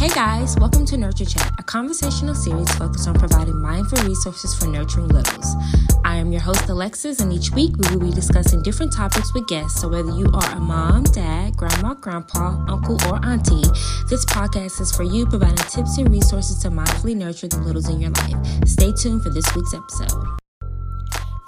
Hey 0.00 0.08
guys, 0.08 0.56
welcome 0.56 0.86
to 0.86 0.96
Nurture 0.96 1.26
Chat, 1.26 1.52
a 1.58 1.62
conversational 1.62 2.34
series 2.34 2.72
focused 2.76 3.06
on 3.06 3.18
providing 3.18 3.60
mindful 3.60 4.02
resources 4.08 4.54
for 4.54 4.66
nurturing 4.66 5.08
littles. 5.08 5.54
I 6.06 6.16
am 6.16 6.32
your 6.32 6.40
host, 6.40 6.70
Alexis, 6.70 7.20
and 7.20 7.30
each 7.30 7.50
week 7.50 7.76
we 7.76 7.94
will 7.94 8.06
be 8.06 8.10
discussing 8.10 8.62
different 8.62 8.94
topics 8.94 9.34
with 9.34 9.46
guests. 9.46 9.78
So, 9.78 9.90
whether 9.90 10.08
you 10.08 10.30
are 10.32 10.52
a 10.52 10.58
mom, 10.58 11.04
dad, 11.04 11.54
grandma, 11.54 11.92
grandpa, 11.92 12.64
uncle, 12.66 12.96
or 13.10 13.22
auntie, 13.26 13.60
this 14.08 14.24
podcast 14.24 14.80
is 14.80 14.90
for 14.90 15.02
you, 15.02 15.26
providing 15.26 15.56
tips 15.56 15.98
and 15.98 16.10
resources 16.10 16.56
to 16.62 16.70
mindfully 16.70 17.14
nurture 17.14 17.48
the 17.48 17.58
littles 17.58 17.90
in 17.90 18.00
your 18.00 18.12
life. 18.12 18.66
Stay 18.66 18.92
tuned 18.92 19.22
for 19.22 19.28
this 19.28 19.54
week's 19.54 19.74
episode. 19.74 20.40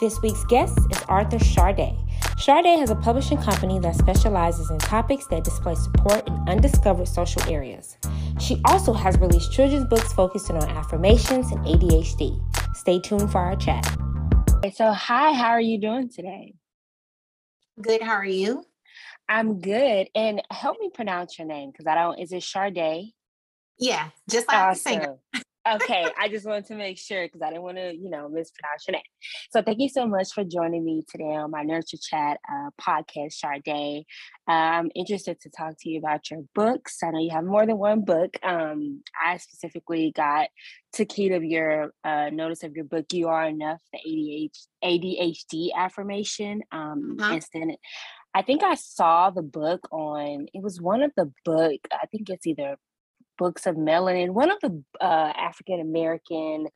This 0.02 0.20
week's 0.20 0.42
guest 0.46 0.76
is 0.90 1.00
Arthur 1.08 1.38
Shardae. 1.38 1.96
Shardae 2.36 2.76
has 2.76 2.90
a 2.90 2.96
publishing 2.96 3.38
company 3.38 3.78
that 3.78 3.94
specializes 3.94 4.68
in 4.68 4.78
topics 4.78 5.28
that 5.28 5.44
display 5.44 5.76
support 5.76 6.26
in 6.26 6.34
undiscovered 6.48 7.06
social 7.06 7.40
areas. 7.44 7.98
She 8.40 8.60
also 8.64 8.92
has 8.92 9.16
released 9.18 9.52
children's 9.52 9.84
books 9.84 10.12
focusing 10.12 10.56
on 10.56 10.68
affirmations 10.70 11.52
and 11.52 11.64
ADHD. 11.64 12.42
Stay 12.74 12.98
tuned 12.98 13.30
for 13.30 13.38
our 13.38 13.54
chat. 13.54 13.86
So, 14.74 14.90
hi, 14.90 15.34
how 15.34 15.50
are 15.50 15.60
you 15.60 15.78
doing 15.78 16.08
today? 16.08 16.54
Good. 17.80 18.02
How 18.02 18.14
are 18.14 18.24
you? 18.24 18.64
I'm 19.28 19.60
good. 19.60 20.08
And 20.16 20.42
help 20.50 20.78
me 20.80 20.90
pronounce 20.92 21.38
your 21.38 21.46
name 21.46 21.70
because 21.70 21.86
I 21.86 21.94
don't, 21.94 22.18
is 22.18 22.32
it 22.32 22.42
Shardae? 22.42 23.12
Yeah, 23.78 24.08
just 24.28 24.48
like 24.48 24.56
awesome. 24.56 24.72
the 24.72 25.00
singer 25.00 25.44
okay, 25.68 26.06
I 26.18 26.28
just 26.28 26.46
wanted 26.46 26.66
to 26.66 26.74
make 26.74 26.98
sure 26.98 27.24
because 27.24 27.42
I 27.42 27.50
didn't 27.50 27.62
want 27.62 27.76
to, 27.78 27.94
you 27.94 28.10
know, 28.10 28.28
mispronounce 28.28 28.86
your 28.86 28.92
name. 28.92 29.02
So 29.50 29.62
thank 29.62 29.80
you 29.80 29.88
so 29.88 30.06
much 30.06 30.32
for 30.32 30.44
joining 30.44 30.84
me 30.84 31.02
today 31.08 31.34
on 31.34 31.50
my 31.50 31.62
Nurture 31.62 31.98
Chat 32.00 32.38
uh, 32.50 32.70
podcast, 32.80 33.34
Shardae. 33.42 34.04
Uh, 34.48 34.52
I'm 34.52 34.90
interested 34.94 35.40
to 35.40 35.50
talk 35.50 35.74
to 35.80 35.90
you 35.90 35.98
about 35.98 36.30
your 36.30 36.40
books. 36.54 36.98
I 37.02 37.10
know 37.10 37.20
you 37.20 37.30
have 37.30 37.44
more 37.44 37.66
than 37.66 37.78
one 37.78 38.04
book. 38.04 38.36
Um, 38.42 39.02
I 39.24 39.36
specifically 39.36 40.12
got 40.14 40.48
to 40.94 41.04
key 41.04 41.30
of 41.32 41.44
your 41.44 41.92
uh, 42.04 42.30
notice 42.30 42.64
of 42.64 42.74
your 42.74 42.84
book, 42.84 43.06
You 43.12 43.28
Are 43.28 43.46
Enough, 43.46 43.80
the 43.92 44.50
ADHD 44.84 45.68
affirmation. 45.76 46.62
Um, 46.72 47.16
uh-huh. 47.20 47.34
Instant. 47.34 47.78
I 48.34 48.42
think 48.42 48.62
I 48.62 48.74
saw 48.76 49.30
the 49.30 49.42
book 49.42 49.86
on, 49.92 50.46
it 50.54 50.62
was 50.62 50.80
one 50.80 51.02
of 51.02 51.12
the 51.16 51.30
book, 51.44 51.80
I 51.92 52.06
think 52.06 52.30
it's 52.30 52.46
either 52.46 52.76
books 53.38 53.66
of 53.66 53.76
melanin. 53.76 54.30
One 54.30 54.50
of 54.50 54.58
the 54.60 54.82
uh, 55.00 55.32
African 55.36 55.80
American 55.80 56.68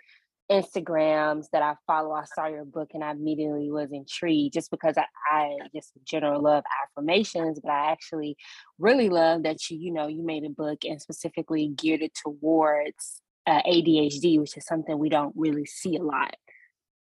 Instagrams 0.51 1.47
that 1.53 1.63
I 1.63 1.75
follow, 1.87 2.13
I 2.13 2.25
saw 2.25 2.47
your 2.47 2.65
book 2.65 2.91
and 2.95 3.03
I 3.03 3.11
immediately 3.11 3.71
was 3.71 3.91
intrigued 3.93 4.55
just 4.55 4.71
because 4.71 4.97
I, 4.97 5.05
I 5.31 5.57
just 5.75 5.93
general 6.05 6.41
love 6.41 6.65
affirmations, 6.85 7.59
but 7.61 7.73
I 7.73 7.91
actually 7.91 8.37
really 8.79 9.09
love 9.09 9.43
that 9.43 9.69
you, 9.69 9.79
you 9.79 9.93
know, 9.93 10.07
you 10.07 10.23
made 10.25 10.45
a 10.45 10.51
book 10.51 10.85
and 10.85 11.03
specifically 11.03 11.69
geared 11.69 12.03
it 12.03 12.13
towards 12.15 13.21
uh, 13.47 13.63
ADHD, 13.63 14.39
which 14.39 14.57
is 14.57 14.67
something 14.67 14.99
we 14.99 15.09
don't 15.09 15.35
really 15.37 15.67
see 15.67 15.97
a 15.97 16.03
lot. 16.03 16.37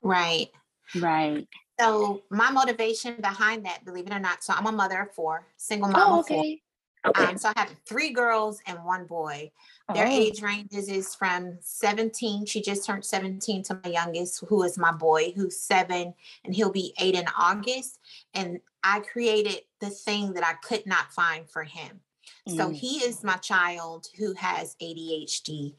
Right. 0.02 0.48
Right. 0.94 1.46
So 1.80 2.22
my 2.30 2.50
motivation 2.50 3.16
behind 3.20 3.64
that, 3.64 3.84
believe 3.84 4.06
it 4.06 4.12
or 4.12 4.18
not, 4.18 4.44
so 4.44 4.52
I'm 4.52 4.66
a 4.66 4.72
mother 4.72 5.00
of 5.00 5.14
four, 5.14 5.46
single 5.56 5.88
mom 5.88 6.12
oh, 6.12 6.20
okay. 6.20 6.60
Okay. 7.06 7.24
Um, 7.24 7.38
so 7.38 7.50
I 7.54 7.60
have 7.60 7.74
three 7.84 8.10
girls 8.10 8.60
and 8.66 8.84
one 8.84 9.06
boy. 9.06 9.50
Their 9.92 10.06
oh. 10.06 10.10
age 10.10 10.40
ranges 10.40 10.88
is 10.88 11.14
from 11.14 11.58
17. 11.60 12.46
She 12.46 12.62
just 12.62 12.86
turned 12.86 13.04
17 13.04 13.64
to 13.64 13.80
my 13.82 13.90
youngest, 13.90 14.44
who 14.48 14.62
is 14.62 14.78
my 14.78 14.92
boy, 14.92 15.32
who's 15.34 15.58
seven, 15.58 16.14
and 16.44 16.54
he'll 16.54 16.70
be 16.70 16.94
eight 17.00 17.16
in 17.16 17.24
August. 17.36 17.98
And 18.34 18.60
I 18.84 19.00
created 19.00 19.62
the 19.80 19.90
thing 19.90 20.34
that 20.34 20.46
I 20.46 20.54
could 20.66 20.86
not 20.86 21.12
find 21.12 21.48
for 21.50 21.64
him. 21.64 22.00
Mm. 22.48 22.56
So 22.56 22.70
he 22.70 22.98
is 22.98 23.24
my 23.24 23.36
child 23.36 24.06
who 24.16 24.34
has 24.34 24.76
ADHD. 24.80 25.74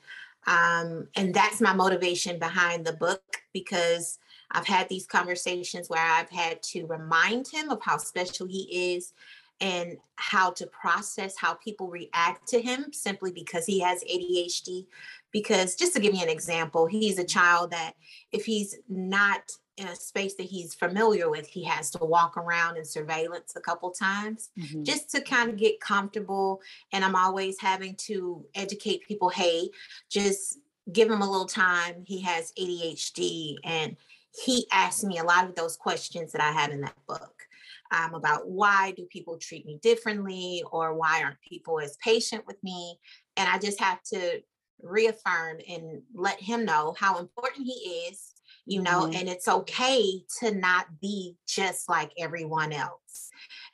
Um, 0.45 1.07
and 1.15 1.33
that's 1.33 1.61
my 1.61 1.73
motivation 1.73 2.37
behind 2.37 2.85
the 2.85 2.93
book 2.93 3.23
because 3.53 4.19
I've 4.51 4.67
had 4.67 4.89
these 4.89 5.05
conversations 5.05 5.89
where 5.89 6.05
I've 6.05 6.29
had 6.29 6.61
to 6.63 6.85
remind 6.85 7.47
him 7.47 7.69
of 7.69 7.81
how 7.81 7.97
special 7.97 8.45
he 8.45 8.93
is 8.93 9.13
and 9.61 9.97
how 10.15 10.51
to 10.51 10.67
process 10.67 11.35
how 11.37 11.53
people 11.55 11.89
react 11.89 12.47
to 12.49 12.61
him 12.61 12.91
simply 12.91 13.31
because 13.31 13.65
he 13.65 13.79
has 13.79 14.03
ADHD. 14.03 14.85
Because 15.31 15.75
just 15.75 15.93
to 15.93 15.99
give 15.99 16.13
you 16.13 16.21
an 16.21 16.29
example, 16.29 16.85
he's 16.85 17.17
a 17.17 17.23
child 17.23 17.71
that 17.71 17.93
if 18.31 18.45
he's 18.45 18.77
not 18.87 19.51
in 19.77 19.87
a 19.87 19.95
space 19.95 20.35
that 20.35 20.43
he's 20.43 20.75
familiar 20.75 21.29
with, 21.29 21.47
he 21.47 21.63
has 21.63 21.89
to 21.91 22.05
walk 22.05 22.37
around 22.37 22.77
in 22.77 22.85
surveillance 22.85 23.53
a 23.55 23.61
couple 23.61 23.89
times 23.89 24.49
mm-hmm. 24.57 24.83
just 24.83 25.09
to 25.11 25.21
kind 25.21 25.49
of 25.49 25.57
get 25.57 25.79
comfortable. 25.79 26.61
And 26.91 27.03
I'm 27.03 27.15
always 27.15 27.59
having 27.59 27.95
to 28.07 28.45
educate 28.53 29.07
people 29.07 29.29
hey, 29.29 29.69
just 30.09 30.59
give 30.91 31.09
him 31.09 31.21
a 31.21 31.29
little 31.29 31.47
time. 31.47 32.03
He 32.05 32.21
has 32.21 32.51
ADHD. 32.59 33.55
And 33.63 33.95
he 34.43 34.67
asked 34.71 35.03
me 35.03 35.19
a 35.19 35.23
lot 35.23 35.45
of 35.45 35.55
those 35.55 35.75
questions 35.75 36.31
that 36.31 36.41
I 36.41 36.51
had 36.51 36.71
in 36.71 36.81
that 36.81 36.95
book 37.07 37.47
um, 37.93 38.15
about 38.15 38.47
why 38.47 38.91
do 38.97 39.05
people 39.05 39.37
treat 39.37 39.65
me 39.65 39.79
differently 39.81 40.63
or 40.71 40.95
why 40.95 41.21
aren't 41.21 41.39
people 41.47 41.79
as 41.79 41.97
patient 42.03 42.45
with 42.47 42.61
me 42.63 42.97
and 43.37 43.47
i 43.47 43.57
just 43.57 43.79
have 43.79 44.01
to 44.03 44.41
reaffirm 44.81 45.57
and 45.69 46.01
let 46.13 46.39
him 46.41 46.65
know 46.65 46.93
how 46.97 47.19
important 47.19 47.65
he 47.65 48.07
is 48.09 48.33
you 48.65 48.81
know 48.81 49.01
mm-hmm. 49.01 49.15
and 49.15 49.29
it's 49.29 49.47
okay 49.47 50.21
to 50.39 50.53
not 50.53 50.87
be 51.01 51.35
just 51.47 51.87
like 51.87 52.11
everyone 52.17 52.73
else 52.73 53.29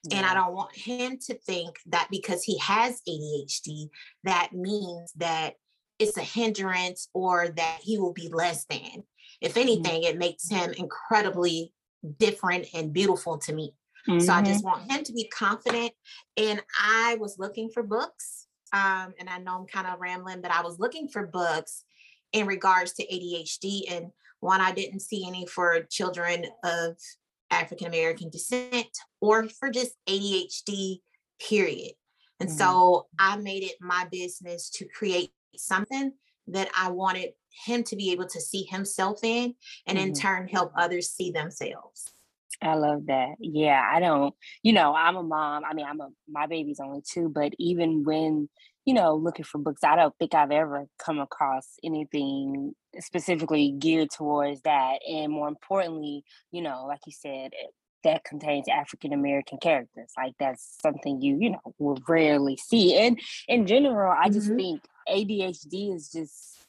yeah. 0.10 0.18
and 0.18 0.26
i 0.26 0.34
don't 0.34 0.54
want 0.54 0.76
him 0.76 1.18
to 1.18 1.34
think 1.34 1.78
that 1.88 2.08
because 2.12 2.44
he 2.44 2.58
has 2.60 3.02
adhd 3.08 3.90
that 4.24 4.50
means 4.54 5.12
that 5.14 5.54
it's 5.98 6.18
a 6.18 6.22
hindrance 6.22 7.10
or 7.14 7.50
that 7.50 7.80
he 7.82 7.98
will 7.98 8.14
be 8.14 8.30
less 8.30 8.66
than 8.66 9.04
if 9.42 9.52
mm-hmm. 9.52 9.62
anything 9.62 10.02
mm-hmm. 10.04 10.16
it 10.16 10.18
makes 10.18 10.50
him 10.50 10.74
incredibly 10.78 11.74
different 12.18 12.68
and 12.74 12.94
beautiful 12.94 13.38
to 13.38 13.54
me 13.54 13.74
Mm-hmm. 14.08 14.20
So 14.20 14.34
I 14.34 14.42
just 14.42 14.64
mm-hmm. 14.64 14.80
want 14.80 14.92
him 14.92 15.04
to 15.04 15.14
be 15.14 15.28
confident. 15.28 15.92
And 16.38 16.62
I 16.80 17.18
was 17.20 17.38
looking 17.38 17.70
for 17.70 17.84
books. 17.84 18.48
Um, 18.72 19.14
and 19.20 19.30
I 19.30 19.40
know 19.40 19.60
I'm 19.60 19.66
kind 19.66 19.88
of 19.88 20.00
rambling, 20.00 20.42
but 20.42 20.52
I 20.52 20.62
was 20.62 20.80
looking 20.80 21.08
for 21.08 21.26
books 21.26 21.84
in 22.34 22.46
regards 22.46 22.94
to 22.94 23.06
ADHD. 23.06 23.92
And 23.92 24.12
one, 24.40 24.62
I 24.62 24.72
didn't 24.72 25.02
see 25.02 25.28
any 25.28 25.46
for 25.48 25.82
children 25.90 26.46
of 26.64 26.96
African 27.52 27.88
American 27.88 28.30
descent 28.30 28.88
or 29.22 29.50
for 29.50 29.72
just 29.72 29.94
ADHD, 30.08 31.00
period. 31.40 31.94
And 32.40 32.50
mm-hmm. 32.50 32.58
so 32.58 33.08
I 33.18 33.38
made 33.38 33.64
it 33.64 33.76
my 33.82 34.08
business 34.12 34.70
to 34.72 34.86
create 34.86 35.32
something 35.56 36.14
that 36.48 36.70
I 36.78 36.90
wanted 36.92 37.32
him 37.66 37.84
to 37.84 37.96
be 37.96 38.12
able 38.12 38.28
to 38.28 38.40
see 38.40 38.64
himself 38.64 39.24
in 39.24 39.56
and 39.88 39.98
mm-hmm. 39.98 40.10
in 40.10 40.14
turn 40.14 40.48
help 40.48 40.72
others 40.76 41.10
see 41.10 41.32
themselves. 41.32 42.14
I 42.62 42.76
love 42.76 43.06
that. 43.08 43.36
Yeah, 43.40 43.82
I 43.82 44.00
don't, 44.00 44.36
you 44.64 44.74
know, 44.74 44.94
I'm 44.94 45.16
a 45.16 45.24
mom. 45.24 45.64
I 45.66 45.74
mean, 45.74 45.86
I'm 45.86 46.02
a, 46.02 46.10
my 46.30 46.48
baby's 46.48 46.80
only 46.80 47.02
two, 47.02 47.30
but 47.30 47.54
even 47.58 48.04
when, 48.04 48.50
you 48.86 48.94
know, 48.94 49.16
looking 49.16 49.46
for 49.46 49.60
books, 49.60 49.84
I 49.84 49.96
don't 49.96 50.14
think 50.20 50.34
I've 50.34 50.52
ever 50.52 50.86
come 50.98 51.20
across 51.20 51.66
anything 51.84 52.74
specifically 53.00 53.72
geared 53.72 54.10
towards 54.10 54.62
that. 54.62 55.00
And 55.08 55.32
more 55.32 55.48
importantly, 55.48 56.24
you 56.52 56.62
know, 56.62 56.86
like 56.88 57.00
you 57.06 57.14
said, 57.14 57.52
eh, 57.54 57.68
that 58.04 58.24
contains 58.24 58.68
African 58.70 59.14
American 59.14 59.58
characters. 59.58 60.12
Like 60.18 60.34
that's 60.40 60.78
something 60.82 61.22
you, 61.22 61.38
you 61.40 61.50
know, 61.52 61.76
will 61.78 62.00
rarely 62.08 62.58
see. 62.58 62.98
And 62.98 63.20
in 63.48 63.68
general, 63.68 64.16
I 64.18 64.30
just 64.30 64.48
mm-hmm. 64.48 64.58
think 64.58 64.84
ADHD 65.10 65.94
is 65.94 66.10
just 66.10 66.60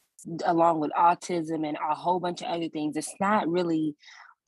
along 0.45 0.79
with 0.79 0.91
autism 0.91 1.67
and 1.67 1.77
a 1.77 1.95
whole 1.95 2.19
bunch 2.19 2.41
of 2.41 2.47
other 2.47 2.69
things, 2.69 2.95
it's 2.95 3.13
not 3.19 3.47
really 3.47 3.95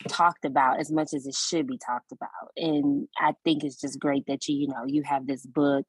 talked 0.08 0.46
about 0.46 0.80
as 0.80 0.92
much 0.92 1.14
as 1.14 1.26
it 1.26 1.36
should 1.36 1.68
be 1.68 1.78
talked 1.78 2.12
about. 2.12 2.52
And 2.58 3.08
I 3.18 3.34
think 3.44 3.64
it's 3.64 3.80
just 3.80 4.00
great 4.00 4.26
that 4.28 4.48
you, 4.48 4.56
you 4.56 4.68
know, 4.68 4.84
you 4.86 5.04
have 5.04 5.28
this 5.28 5.46
book 5.46 5.86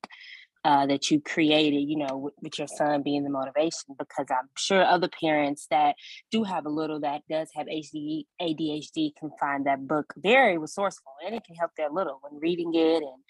uh, 0.65 0.87
that 0.87 1.11
you 1.11 1.21
created, 1.21 1.81
you 1.81 1.99
know, 1.99 2.17
with, 2.17 2.35
with, 2.41 2.59
your 2.59 2.67
son 2.67 3.03
being 3.03 3.23
the 3.23 3.29
motivation, 3.29 3.95
because 3.99 4.27
I'm 4.31 4.49
sure 4.57 4.83
other 4.83 5.09
parents 5.09 5.67
that 5.71 5.95
do 6.31 6.43
have 6.43 6.65
a 6.65 6.71
little 6.71 7.01
that 7.01 7.21
does 7.29 7.51
have 7.55 7.67
HD, 7.67 8.25
ADHD 8.41 9.11
can 9.19 9.31
find 9.39 9.67
that 9.67 9.87
book 9.87 10.15
very 10.17 10.57
resourceful 10.57 11.13
and 11.25 11.35
it 11.35 11.45
can 11.45 11.55
help 11.57 11.73
their 11.77 11.91
little 11.91 12.19
when 12.23 12.41
reading 12.41 12.73
it 12.75 13.03
and 13.03 13.23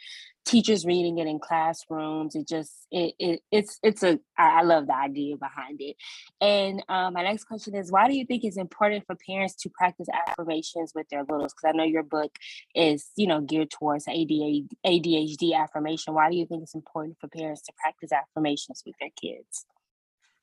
teachers 0.44 0.84
reading 0.84 1.18
it 1.18 1.26
in 1.26 1.38
classrooms. 1.38 2.34
It 2.34 2.46
just 2.46 2.72
it, 2.90 3.14
it 3.18 3.40
it's 3.50 3.78
it's 3.82 4.02
a 4.02 4.18
I 4.38 4.62
love 4.62 4.86
the 4.86 4.94
idea 4.94 5.36
behind 5.36 5.80
it. 5.80 5.96
And 6.40 6.84
um, 6.88 7.14
my 7.14 7.22
next 7.22 7.44
question 7.44 7.74
is, 7.74 7.90
why 7.90 8.08
do 8.08 8.16
you 8.16 8.24
think 8.26 8.44
it's 8.44 8.56
important 8.56 9.04
for 9.06 9.16
parents 9.28 9.54
to 9.62 9.70
practice 9.70 10.08
affirmations 10.28 10.92
with 10.94 11.08
their 11.08 11.20
littles? 11.20 11.54
Because 11.54 11.74
I 11.74 11.76
know 11.76 11.84
your 11.84 12.02
book 12.02 12.36
is 12.74 13.06
you 13.16 13.26
know 13.26 13.40
geared 13.40 13.70
towards 13.70 14.06
ADHD, 14.06 14.68
ADHD 14.86 15.54
affirmation. 15.54 16.14
Why 16.14 16.30
do 16.30 16.36
you 16.36 16.46
think 16.46 16.62
it's 16.62 16.74
important 16.74 17.16
for 17.20 17.28
parents 17.28 17.62
to 17.62 17.72
practice 17.82 18.10
affirmations 18.12 18.82
with 18.84 18.94
their 19.00 19.10
kids? 19.20 19.66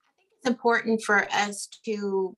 I 0.08 0.18
think 0.18 0.30
it's 0.38 0.48
important 0.48 1.02
for 1.02 1.26
us 1.32 1.68
to 1.84 2.36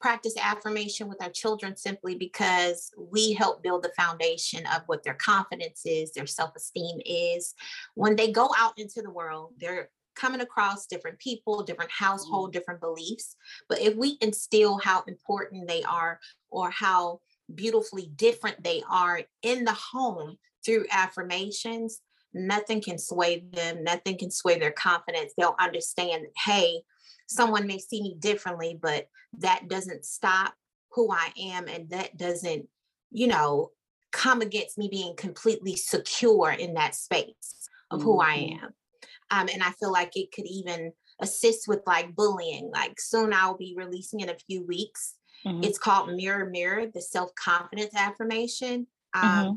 practice 0.00 0.34
affirmation 0.40 1.08
with 1.08 1.22
our 1.22 1.30
children 1.30 1.76
simply 1.76 2.14
because 2.14 2.90
we 2.96 3.32
help 3.32 3.62
build 3.62 3.82
the 3.82 3.92
foundation 3.96 4.64
of 4.66 4.82
what 4.86 5.02
their 5.02 5.14
confidence 5.14 5.82
is, 5.84 6.12
their 6.12 6.26
self 6.26 6.54
esteem 6.56 7.00
is. 7.04 7.54
When 7.94 8.16
they 8.16 8.30
go 8.30 8.50
out 8.56 8.78
into 8.78 9.02
the 9.02 9.10
world, 9.10 9.54
they're 9.58 9.90
coming 10.18 10.40
across 10.40 10.86
different 10.86 11.18
people, 11.18 11.62
different 11.62 11.90
mm-hmm. 11.92 12.04
household, 12.04 12.52
different 12.52 12.80
beliefs. 12.80 13.36
But 13.68 13.80
if 13.80 13.94
we 13.94 14.18
instill 14.20 14.78
how 14.78 15.04
important 15.06 15.68
they 15.68 15.82
are 15.84 16.18
or 16.50 16.70
how 16.70 17.20
beautifully 17.54 18.10
different 18.16 18.62
they 18.62 18.82
are 18.90 19.22
in 19.42 19.64
the 19.64 19.72
home 19.72 20.36
through 20.64 20.86
affirmations, 20.90 22.00
nothing 22.34 22.82
can 22.82 22.98
sway 22.98 23.44
them, 23.52 23.84
nothing 23.84 24.18
can 24.18 24.30
sway 24.30 24.58
their 24.58 24.72
confidence. 24.72 25.32
They'll 25.36 25.56
understand, 25.58 26.26
hey, 26.44 26.82
someone 27.28 27.66
may 27.66 27.78
see 27.78 28.02
me 28.02 28.16
differently, 28.18 28.78
but 28.80 29.08
that 29.38 29.68
doesn't 29.68 30.04
stop 30.04 30.54
who 30.92 31.12
I 31.12 31.32
am 31.38 31.68
and 31.68 31.88
that 31.90 32.16
doesn't, 32.16 32.66
you 33.10 33.26
know, 33.26 33.70
come 34.10 34.40
against 34.40 34.78
me 34.78 34.88
being 34.90 35.14
completely 35.16 35.76
secure 35.76 36.50
in 36.50 36.74
that 36.74 36.94
space 36.94 37.68
of 37.90 38.02
who 38.02 38.20
I 38.20 38.38
mm-hmm. 38.38 38.64
am. 38.64 38.74
Um, 39.30 39.48
and 39.52 39.62
I 39.62 39.70
feel 39.72 39.92
like 39.92 40.16
it 40.16 40.32
could 40.32 40.46
even 40.46 40.92
assist 41.20 41.68
with 41.68 41.80
like 41.86 42.14
bullying. 42.14 42.70
Like 42.72 42.98
soon 43.00 43.32
I'll 43.32 43.56
be 43.56 43.74
releasing 43.76 44.20
in 44.20 44.30
a 44.30 44.38
few 44.38 44.64
weeks. 44.66 45.14
Mm-hmm. 45.46 45.64
It's 45.64 45.78
called 45.78 46.14
Mirror 46.14 46.50
Mirror, 46.50 46.86
the 46.94 47.02
self 47.02 47.34
confidence 47.34 47.94
affirmation. 47.94 48.86
Um, 49.14 49.22
mm-hmm. 49.22 49.54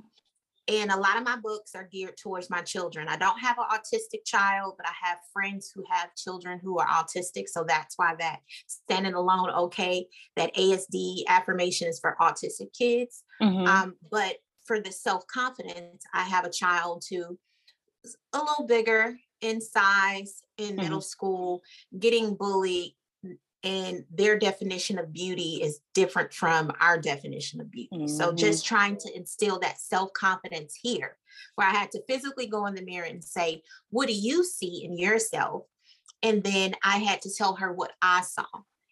And 0.67 0.91
a 0.91 0.97
lot 0.97 1.17
of 1.17 1.23
my 1.23 1.37
books 1.37 1.71
are 1.75 1.87
geared 1.91 2.17
towards 2.17 2.49
my 2.49 2.61
children. 2.61 3.07
I 3.07 3.17
don't 3.17 3.39
have 3.39 3.57
an 3.57 3.65
autistic 3.71 4.23
child, 4.25 4.75
but 4.77 4.87
I 4.87 4.93
have 5.07 5.17
friends 5.33 5.71
who 5.73 5.83
have 5.89 6.15
children 6.15 6.59
who 6.61 6.77
are 6.77 6.87
autistic. 6.87 7.47
So 7.47 7.65
that's 7.67 7.97
why 7.97 8.15
that 8.19 8.39
standing 8.67 9.15
alone, 9.15 9.49
okay, 9.49 10.07
that 10.35 10.55
ASD 10.55 11.23
affirmation 11.27 11.87
is 11.87 11.99
for 11.99 12.15
autistic 12.21 12.73
kids. 12.77 13.23
Mm-hmm. 13.41 13.65
Um, 13.65 13.95
but 14.11 14.37
for 14.65 14.79
the 14.79 14.91
self 14.91 15.25
confidence, 15.27 16.03
I 16.13 16.23
have 16.23 16.45
a 16.45 16.51
child 16.51 17.03
who 17.09 17.37
a 18.33 18.37
little 18.39 18.65
bigger 18.67 19.15
in 19.41 19.61
size 19.61 20.43
in 20.57 20.71
mm-hmm. 20.71 20.81
middle 20.81 21.01
school, 21.01 21.61
getting 21.97 22.35
bullied, 22.35 22.95
and 23.63 24.03
their 24.11 24.37
definition 24.37 24.97
of 24.97 25.13
beauty 25.13 25.61
is 25.61 25.79
different 25.93 26.33
from 26.33 26.71
our 26.79 26.97
definition 26.97 27.61
of 27.61 27.69
beauty. 27.69 27.89
Mm-hmm. 27.93 28.07
So 28.07 28.33
just 28.33 28.65
trying 28.65 28.97
to 28.97 29.15
instill 29.15 29.59
that 29.59 29.79
self-confidence 29.79 30.77
here, 30.81 31.17
where 31.55 31.67
I 31.67 31.71
had 31.71 31.91
to 31.91 32.03
physically 32.07 32.47
go 32.47 32.65
in 32.65 32.75
the 32.75 32.81
mirror 32.81 33.05
and 33.05 33.23
say, 33.23 33.61
what 33.89 34.07
do 34.07 34.13
you 34.13 34.43
see 34.43 34.83
in 34.83 34.97
yourself? 34.97 35.65
And 36.23 36.43
then 36.43 36.75
I 36.83 36.97
had 36.97 37.21
to 37.21 37.33
tell 37.33 37.55
her 37.55 37.71
what 37.71 37.93
I 38.01 38.21
saw 38.21 38.45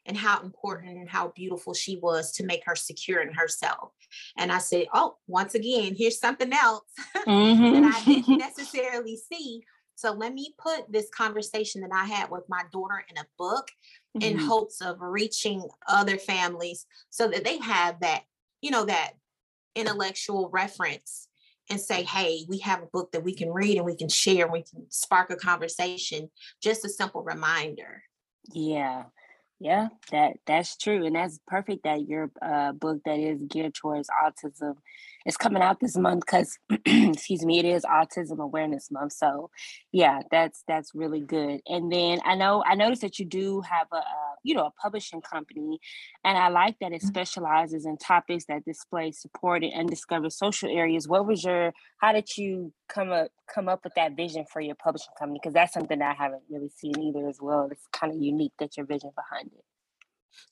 and 0.05 0.17
how 0.17 0.41
important 0.41 0.97
and 0.97 1.07
how 1.07 1.31
beautiful 1.35 1.73
she 1.73 1.97
was 1.97 2.31
to 2.33 2.45
make 2.45 2.63
her 2.65 2.75
secure 2.75 3.21
in 3.21 3.31
herself. 3.33 3.91
And 4.37 4.51
I 4.51 4.57
said, 4.57 4.87
Oh, 4.93 5.17
once 5.27 5.53
again, 5.53 5.95
here's 5.95 6.19
something 6.19 6.51
else 6.51 6.83
mm-hmm. 7.15 7.81
that 7.81 7.95
I 7.95 8.03
didn't 8.03 8.37
necessarily 8.39 9.17
see. 9.17 9.63
So 9.99 10.13
let 10.13 10.33
me 10.33 10.55
put 10.57 10.89
this 10.89 11.09
conversation 11.09 11.81
that 11.81 11.91
I 11.93 12.05
had 12.05 12.31
with 12.31 12.45
my 12.47 12.63
daughter 12.71 13.03
in 13.09 13.17
a 13.17 13.25
book 13.37 13.67
mm-hmm. 14.17 14.21
in 14.21 14.39
hopes 14.39 14.79
of 14.79 15.01
reaching 15.01 15.61
other 15.89 16.17
families 16.17 16.85
so 17.09 17.27
that 17.27 17.43
they 17.43 17.57
have 17.57 17.99
that, 17.99 18.21
you 18.61 18.71
know, 18.71 18.85
that 18.85 19.11
intellectual 19.75 20.49
reference 20.53 21.27
and 21.69 21.81
say, 21.81 22.03
hey, 22.03 22.45
we 22.47 22.59
have 22.59 22.81
a 22.81 22.85
book 22.93 23.11
that 23.11 23.25
we 23.25 23.35
can 23.35 23.51
read 23.51 23.75
and 23.75 23.85
we 23.85 23.97
can 23.97 24.07
share 24.07 24.45
and 24.45 24.53
we 24.53 24.63
can 24.63 24.89
spark 24.89 25.31
a 25.31 25.35
conversation. 25.35 26.29
Just 26.63 26.85
a 26.85 26.89
simple 26.89 27.21
reminder. 27.21 28.01
Yeah. 28.53 29.03
Yeah, 29.61 29.89
that 30.11 30.37
that's 30.47 30.77
true, 30.77 31.05
and 31.05 31.17
that's 31.17 31.37
perfect. 31.45 31.83
That 31.83 32.07
your 32.07 32.31
uh, 32.41 32.71
book 32.71 33.01
that 33.03 33.19
is 33.19 33.41
geared 33.43 33.73
towards 33.73 34.07
autism 34.09 34.75
is 35.25 35.37
coming 35.37 35.61
out 35.61 35.79
this 35.79 35.97
month 35.97 36.21
because, 36.25 36.57
excuse 36.85 37.45
me, 37.45 37.59
it 37.59 37.65
is 37.65 37.83
Autism 37.83 38.39
Awareness 38.39 38.89
Month. 38.91 39.13
So, 39.13 39.49
yeah, 39.91 40.21
that's 40.31 40.63
that's 40.67 40.91
really 40.93 41.21
good. 41.21 41.61
And 41.67 41.91
then 41.91 42.19
I 42.25 42.35
know 42.35 42.63
I 42.65 42.75
noticed 42.75 43.01
that 43.01 43.19
you 43.19 43.25
do 43.25 43.61
have 43.61 43.87
a, 43.91 43.97
a 43.97 44.35
you 44.43 44.55
know 44.55 44.65
a 44.65 44.71
publishing 44.81 45.21
company, 45.21 45.79
and 46.23 46.37
I 46.37 46.49
like 46.49 46.77
that 46.79 46.91
it 46.91 47.01
mm-hmm. 47.01 47.07
specializes 47.07 47.85
in 47.85 47.97
topics 47.97 48.45
that 48.45 48.65
display 48.65 49.11
supported 49.11 49.71
and 49.71 49.81
undiscovered 49.81 50.33
social 50.33 50.69
areas. 50.69 51.07
What 51.07 51.25
was 51.25 51.43
your 51.43 51.73
how 51.97 52.13
did 52.13 52.37
you 52.37 52.73
come 52.87 53.11
up 53.11 53.29
come 53.53 53.67
up 53.67 53.83
with 53.83 53.93
that 53.95 54.15
vision 54.15 54.45
for 54.51 54.61
your 54.61 54.75
publishing 54.75 55.13
company? 55.17 55.39
Because 55.41 55.53
that's 55.53 55.73
something 55.73 55.99
that 55.99 56.15
I 56.19 56.23
haven't 56.23 56.43
really 56.49 56.69
seen 56.69 56.99
either 57.01 57.27
as 57.27 57.39
well. 57.41 57.69
It's 57.71 57.87
kind 57.91 58.13
of 58.13 58.21
unique 58.21 58.53
that 58.59 58.77
your 58.77 58.85
vision 58.85 59.11
behind 59.15 59.51
it. 59.53 59.63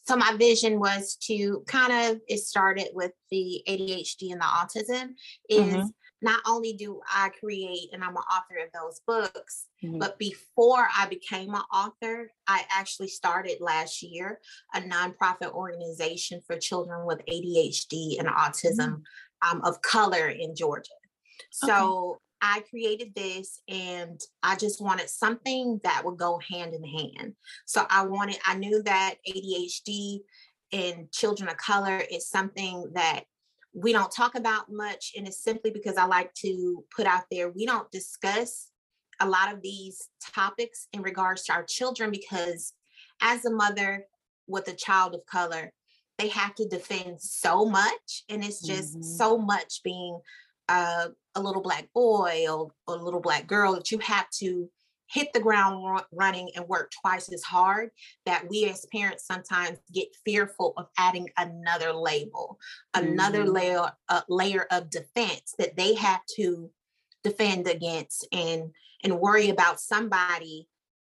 So 0.05 0.15
my 0.15 0.35
vision 0.37 0.79
was 0.79 1.15
to 1.23 1.63
kind 1.67 2.11
of 2.11 2.21
it 2.27 2.39
started 2.39 2.89
with 2.93 3.11
the 3.31 3.63
ADHD 3.67 4.31
and 4.31 4.41
the 4.41 4.45
autism 4.45 5.09
is 5.49 5.65
mm-hmm. 5.65 5.87
not 6.21 6.41
only 6.47 6.73
do 6.73 7.01
I 7.11 7.29
create 7.39 7.89
and 7.93 8.03
I'm 8.03 8.15
an 8.15 8.23
author 8.23 8.65
of 8.65 8.71
those 8.73 9.01
books, 9.05 9.67
mm-hmm. 9.83 9.99
but 9.99 10.17
before 10.17 10.87
I 10.97 11.07
became 11.07 11.53
an 11.53 11.61
author, 11.73 12.31
I 12.47 12.63
actually 12.71 13.09
started 13.09 13.57
last 13.59 14.01
year 14.01 14.39
a 14.73 14.81
nonprofit 14.81 15.51
organization 15.53 16.41
for 16.47 16.57
children 16.57 17.05
with 17.05 17.19
ADHD 17.25 18.19
and 18.19 18.27
autism 18.27 19.01
mm-hmm. 19.43 19.49
um, 19.49 19.61
of 19.63 19.81
color 19.81 20.29
in 20.29 20.55
Georgia. 20.55 20.91
So 21.51 22.19
I 22.41 22.63
created 22.69 23.15
this 23.15 23.61
and 23.67 24.19
I 24.43 24.55
just 24.55 24.81
wanted 24.81 25.09
something 25.09 25.79
that 25.83 26.03
would 26.05 26.17
go 26.17 26.39
hand 26.49 26.73
in 26.73 26.83
hand. 26.83 27.33
So 27.65 27.85
I 27.89 28.05
wanted, 28.05 28.37
I 28.45 28.55
knew 28.55 28.83
that 28.83 29.15
ADHD 29.27 30.19
in 30.71 31.07
children 31.11 31.49
of 31.49 31.57
color 31.57 32.01
is 32.11 32.29
something 32.29 32.91
that 32.93 33.23
we 33.73 33.93
don't 33.93 34.11
talk 34.11 34.35
about 34.35 34.71
much. 34.71 35.13
And 35.17 35.27
it's 35.27 35.43
simply 35.43 35.71
because 35.71 35.97
I 35.97 36.05
like 36.05 36.33
to 36.35 36.83
put 36.95 37.07
out 37.07 37.23
there, 37.31 37.49
we 37.49 37.65
don't 37.65 37.89
discuss 37.91 38.69
a 39.19 39.27
lot 39.27 39.53
of 39.53 39.61
these 39.61 40.09
topics 40.33 40.87
in 40.93 41.01
regards 41.01 41.43
to 41.43 41.53
our 41.53 41.63
children 41.63 42.11
because 42.11 42.73
as 43.21 43.45
a 43.45 43.51
mother 43.51 44.05
with 44.47 44.67
a 44.67 44.73
child 44.73 45.15
of 45.15 45.25
color, 45.25 45.73
they 46.17 46.29
have 46.29 46.55
to 46.55 46.67
defend 46.67 47.21
so 47.21 47.65
much. 47.65 48.23
And 48.29 48.43
it's 48.43 48.61
just 48.61 48.93
mm-hmm. 48.93 49.03
so 49.03 49.37
much 49.37 49.81
being 49.83 50.19
uh, 50.69 51.07
a 51.35 51.41
little 51.41 51.61
black 51.61 51.87
boy 51.93 52.45
or, 52.49 52.71
or 52.87 52.95
a 52.95 53.03
little 53.03 53.21
black 53.21 53.47
girl 53.47 53.73
that 53.75 53.91
you 53.91 53.99
have 53.99 54.29
to 54.39 54.69
hit 55.09 55.31
the 55.33 55.39
ground 55.39 56.01
running 56.11 56.49
and 56.55 56.67
work 56.67 56.91
twice 57.01 57.31
as 57.31 57.43
hard 57.43 57.89
that 58.25 58.47
we 58.49 58.65
as 58.65 58.85
parents 58.93 59.25
sometimes 59.25 59.77
get 59.93 60.07
fearful 60.25 60.73
of 60.77 60.87
adding 60.97 61.29
another 61.37 61.93
label 61.93 62.59
another 62.93 63.43
mm-hmm. 63.43 63.53
layer 63.53 63.91
uh, 64.09 64.21
layer 64.27 64.67
of 64.71 64.89
defense 64.89 65.53
that 65.57 65.75
they 65.77 65.93
have 65.95 66.21
to 66.35 66.69
defend 67.23 67.67
against 67.67 68.27
and 68.31 68.71
and 69.03 69.19
worry 69.19 69.49
about 69.49 69.79
somebody 69.79 70.67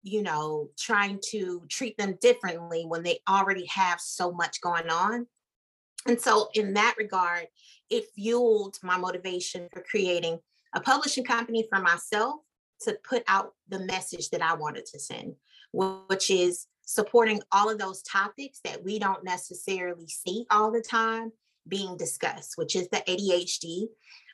you 0.02 0.22
know 0.22 0.70
trying 0.78 1.18
to 1.30 1.62
treat 1.68 1.96
them 1.98 2.16
differently 2.20 2.84
when 2.86 3.02
they 3.02 3.18
already 3.28 3.66
have 3.66 4.00
so 4.00 4.32
much 4.32 4.60
going 4.62 4.88
on 4.88 5.26
and 6.06 6.20
so, 6.20 6.48
in 6.54 6.74
that 6.74 6.94
regard, 6.98 7.46
it 7.92 8.06
fueled 8.14 8.78
my 8.82 8.96
motivation 8.96 9.68
for 9.72 9.82
creating 9.82 10.38
a 10.74 10.80
publishing 10.80 11.24
company 11.24 11.66
for 11.68 11.80
myself 11.80 12.36
to 12.80 12.98
put 13.04 13.22
out 13.28 13.52
the 13.68 13.80
message 13.80 14.30
that 14.30 14.42
I 14.42 14.54
wanted 14.54 14.86
to 14.86 14.98
send, 14.98 15.34
which 15.72 16.30
is 16.30 16.66
supporting 16.84 17.40
all 17.52 17.70
of 17.70 17.78
those 17.78 18.02
topics 18.02 18.60
that 18.64 18.82
we 18.82 18.98
don't 18.98 19.24
necessarily 19.24 20.08
see 20.08 20.46
all 20.50 20.72
the 20.72 20.80
time 20.80 21.32
being 21.68 21.96
discussed, 21.96 22.54
which 22.56 22.74
is 22.74 22.88
the 22.88 23.02
ADHD, 23.06 23.86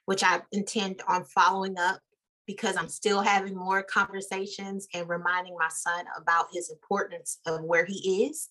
which 0.07 0.23
I 0.23 0.41
intend 0.53 1.03
on 1.09 1.25
following 1.25 1.79
up 1.79 2.00
because 2.47 2.77
I'm 2.77 2.88
still 2.88 3.21
having 3.21 3.55
more 3.55 3.83
conversations 3.83 4.88
and 4.95 5.09
reminding 5.09 5.57
my 5.59 5.69
son 5.69 6.07
about 6.17 6.47
his 6.53 6.71
importance 6.71 7.41
of 7.45 7.62
where 7.62 7.85
he 7.85 8.25
is 8.27 8.49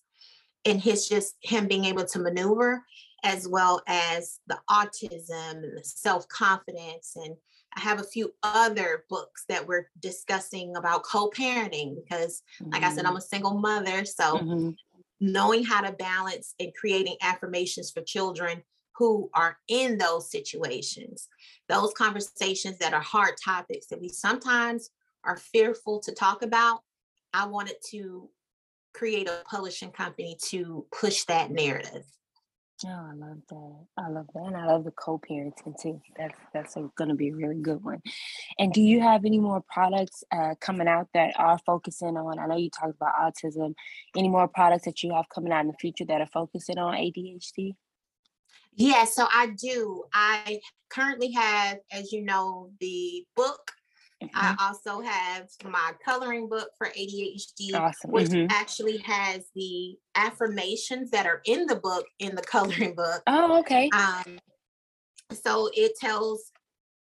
and 0.64 0.80
his 0.80 1.08
just 1.08 1.34
him 1.42 1.66
being 1.66 1.86
able 1.86 2.04
to 2.04 2.18
maneuver 2.20 2.84
as 3.24 3.48
well 3.48 3.82
as 3.86 4.40
the 4.46 4.58
autism 4.70 5.64
and 5.64 5.76
the 5.76 5.84
self-confidence 5.84 7.16
and 7.16 7.34
I 7.76 7.80
have 7.80 8.00
a 8.00 8.04
few 8.04 8.32
other 8.42 9.04
books 9.10 9.44
that 9.48 9.66
we're 9.66 9.90
discussing 10.00 10.74
about 10.76 11.02
co-parenting 11.02 11.96
because 11.96 12.42
mm-hmm. 12.60 12.72
like 12.72 12.82
I 12.82 12.90
said 12.90 13.04
I'm 13.04 13.10
mm-hmm. 13.10 13.18
a 13.18 13.22
single 13.22 13.58
mother 13.58 14.04
so 14.04 14.38
mm-hmm. 14.38 14.70
knowing 15.20 15.64
how 15.64 15.80
to 15.82 15.92
balance 15.92 16.54
and 16.60 16.72
creating 16.74 17.16
affirmations 17.22 17.90
for 17.90 18.02
children 18.02 18.62
who 18.96 19.30
are 19.34 19.58
in 19.68 19.98
those 19.98 20.30
situations 20.30 21.28
those 21.68 21.92
conversations 21.94 22.78
that 22.78 22.94
are 22.94 23.00
hard 23.00 23.34
topics 23.42 23.86
that 23.86 24.00
we 24.00 24.08
sometimes 24.08 24.90
are 25.24 25.36
fearful 25.36 26.00
to 26.00 26.12
talk 26.12 26.42
about 26.42 26.80
I 27.34 27.46
wanted 27.46 27.76
to 27.90 28.30
create 28.94 29.28
a 29.28 29.42
publishing 29.48 29.90
company 29.90 30.36
to 30.46 30.86
push 30.90 31.24
that 31.24 31.50
narrative 31.50 32.04
Oh, 32.86 32.88
I 32.88 33.12
love 33.12 33.38
that. 33.50 33.86
I 33.96 34.08
love 34.08 34.26
that. 34.34 34.44
And 34.44 34.56
I 34.56 34.66
love 34.66 34.84
the 34.84 34.92
co-parenting 34.92 35.80
too. 35.82 36.00
That's 36.16 36.38
that's 36.54 36.74
going 36.74 37.08
to 37.08 37.14
be 37.14 37.30
a 37.30 37.34
really 37.34 37.60
good 37.60 37.82
one. 37.82 38.00
And 38.58 38.72
do 38.72 38.80
you 38.80 39.00
have 39.00 39.24
any 39.24 39.40
more 39.40 39.62
products 39.68 40.22
uh, 40.30 40.54
coming 40.60 40.86
out 40.86 41.08
that 41.12 41.32
are 41.38 41.58
focusing 41.66 42.16
on? 42.16 42.38
I 42.38 42.46
know 42.46 42.56
you 42.56 42.70
talked 42.70 42.94
about 42.94 43.14
autism. 43.20 43.74
Any 44.16 44.28
more 44.28 44.46
products 44.46 44.84
that 44.84 45.02
you 45.02 45.12
have 45.12 45.28
coming 45.28 45.52
out 45.52 45.62
in 45.62 45.68
the 45.68 45.76
future 45.80 46.04
that 46.04 46.20
are 46.20 46.28
focusing 46.32 46.78
on 46.78 46.94
ADHD? 46.94 47.74
Yeah, 48.74 49.04
so 49.06 49.26
I 49.32 49.48
do. 49.60 50.04
I 50.14 50.60
currently 50.88 51.32
have, 51.32 51.78
as 51.90 52.12
you 52.12 52.22
know, 52.22 52.70
the 52.78 53.26
book 53.34 53.72
Mm-hmm. 54.22 54.36
I 54.36 54.56
also 54.60 55.00
have 55.00 55.48
my 55.64 55.92
coloring 56.04 56.48
book 56.48 56.70
for 56.76 56.88
ADHD, 56.88 57.74
awesome. 57.74 58.10
which 58.10 58.28
mm-hmm. 58.28 58.50
actually 58.50 58.98
has 58.98 59.44
the 59.54 59.96
affirmations 60.16 61.10
that 61.12 61.26
are 61.26 61.40
in 61.44 61.66
the 61.66 61.76
book 61.76 62.04
in 62.18 62.34
the 62.34 62.42
coloring 62.50 62.94
book. 62.94 63.22
Oh, 63.26 63.60
okay. 63.60 63.88
Um, 63.90 64.38
so 65.32 65.70
it 65.74 65.92
tells 66.00 66.50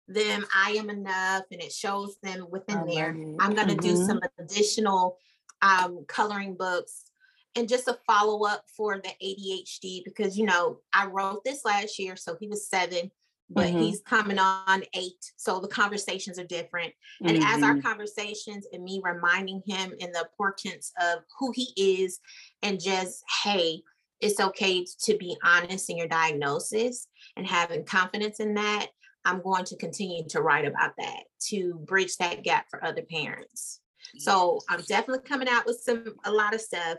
them 0.08 0.46
I 0.56 0.72
am 0.72 0.90
enough 0.90 1.44
and 1.52 1.62
it 1.62 1.72
shows 1.72 2.18
them 2.24 2.48
within 2.50 2.80
I 2.80 2.86
there. 2.86 3.10
I'm 3.40 3.54
going 3.54 3.68
to 3.68 3.76
mm-hmm. 3.76 3.96
do 3.96 4.06
some 4.06 4.20
additional 4.40 5.18
um, 5.62 6.06
coloring 6.08 6.56
books 6.56 7.12
and 7.56 7.68
just 7.68 7.88
a 7.88 7.98
follow 8.08 8.46
up 8.46 8.64
for 8.76 9.02
the 9.02 9.12
ADHD 9.24 10.04
because, 10.06 10.38
you 10.38 10.46
know, 10.46 10.80
I 10.94 11.08
wrote 11.08 11.44
this 11.44 11.66
last 11.66 12.00
year. 12.00 12.16
So 12.16 12.38
he 12.40 12.48
was 12.48 12.70
seven, 12.70 13.12
but 13.54 13.68
mm-hmm. 13.68 13.80
he's 13.80 14.02
coming 14.02 14.40
on 14.40 14.84
eight. 14.94 15.32
So 15.38 15.60
the 15.60 15.68
conversations 15.68 16.40
are 16.40 16.46
different. 16.46 16.94
And 17.22 17.38
mm-hmm. 17.38 17.46
as 17.46 17.64
our 17.64 17.74
mm-hmm. 17.74 17.88
conversations 17.88 18.66
and 18.72 18.84
me 18.84 19.02
reminding 19.04 19.62
him 19.66 19.94
in 20.00 20.12
the 20.12 20.22
importance 20.22 20.92
of 21.02 21.20
who 21.40 21.52
he 21.54 21.74
is 21.76 22.20
and 22.62 22.82
just, 22.82 23.24
hey, 23.44 23.82
it's 24.22 24.40
okay 24.40 24.86
to 25.04 25.18
be 25.18 25.36
honest 25.44 25.90
in 25.90 25.98
your 25.98 26.08
diagnosis 26.08 27.08
and 27.36 27.48
having 27.48 27.84
confidence 27.84 28.40
in 28.40 28.54
that. 28.54 28.88
I'm 29.26 29.42
going 29.42 29.66
to 29.66 29.76
continue 29.76 30.24
to 30.30 30.42
write 30.42 30.66
about 30.66 30.94
that 30.98 31.24
to 31.50 31.76
bridge 31.86 32.18
that 32.18 32.44
gap 32.44 32.66
for 32.70 32.84
other 32.84 33.04
parents. 33.04 33.82
So 34.18 34.60
I'm 34.70 34.82
definitely 34.82 35.28
coming 35.28 35.48
out 35.48 35.66
with 35.66 35.80
some 35.84 36.16
a 36.26 36.32
lot 36.32 36.56
of 36.56 36.62
stuff 36.62 36.98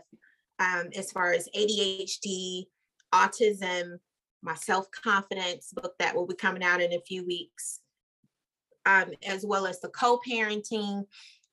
um, 0.59 0.89
as 0.95 1.11
far 1.11 1.33
as 1.33 1.49
ADHD, 1.55 2.65
autism, 3.13 3.99
my 4.43 4.55
self 4.55 4.91
confidence 4.91 5.71
book 5.73 5.93
that 5.99 6.15
will 6.15 6.27
be 6.27 6.35
coming 6.35 6.63
out 6.63 6.81
in 6.81 6.93
a 6.93 7.01
few 7.01 7.25
weeks, 7.25 7.79
um, 8.85 9.11
as 9.25 9.45
well 9.45 9.65
as 9.65 9.79
the 9.79 9.89
co 9.89 10.19
parenting, 10.27 11.05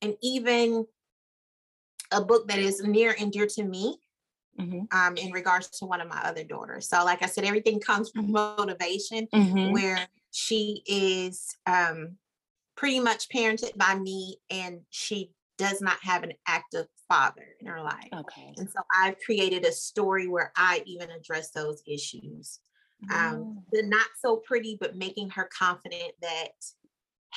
and 0.03 0.15
even 0.23 0.87
a 2.13 2.21
book 2.21 2.49
that 2.49 2.59
is 2.59 2.83
near 2.83 3.15
and 3.19 3.33
dear 3.33 3.47
to 3.47 3.63
me 3.63 3.97
mm-hmm. 4.59 4.81
um, 4.97 5.17
in 5.17 5.33
regards 5.33 5.69
to 5.69 5.87
one 5.87 6.01
of 6.01 6.09
my 6.09 6.21
other 6.25 6.45
daughters. 6.45 6.89
So, 6.89 7.05
like 7.05 7.23
I 7.23 7.27
said, 7.27 7.45
everything 7.45 7.81
comes 7.81 8.11
from 8.11 8.33
motivation, 8.33 9.29
mm-hmm. 9.33 9.73
where 9.73 10.07
she 10.33 10.83
is 10.87 11.57
um, 11.67 12.17
pretty 12.77 13.01
much 13.01 13.29
parented 13.29 13.77
by 13.77 13.95
me 13.95 14.37
and 14.51 14.81
she 14.91 15.33
does 15.59 15.83
not 15.83 15.99
have 16.03 16.23
an 16.23 16.33
active 16.47 16.87
father 17.09 17.45
in 17.61 17.67
her 17.67 17.83
life. 17.83 18.09
Okay. 18.15 18.55
And 18.57 18.69
so 18.71 18.81
I've 18.95 19.17
created 19.25 19.67
a 19.67 19.73
story 19.73 20.27
where 20.27 20.53
I 20.57 20.83
even 20.87 21.11
address 21.11 21.51
those 21.51 21.83
issues. 21.87 22.61
Um, 23.13 23.63
the 23.73 23.83
not 23.83 24.09
so 24.21 24.37
pretty, 24.37 24.77
but 24.81 24.97
making 24.97 25.31
her 25.31 25.49
confident 25.57 26.13
that, 26.21 26.51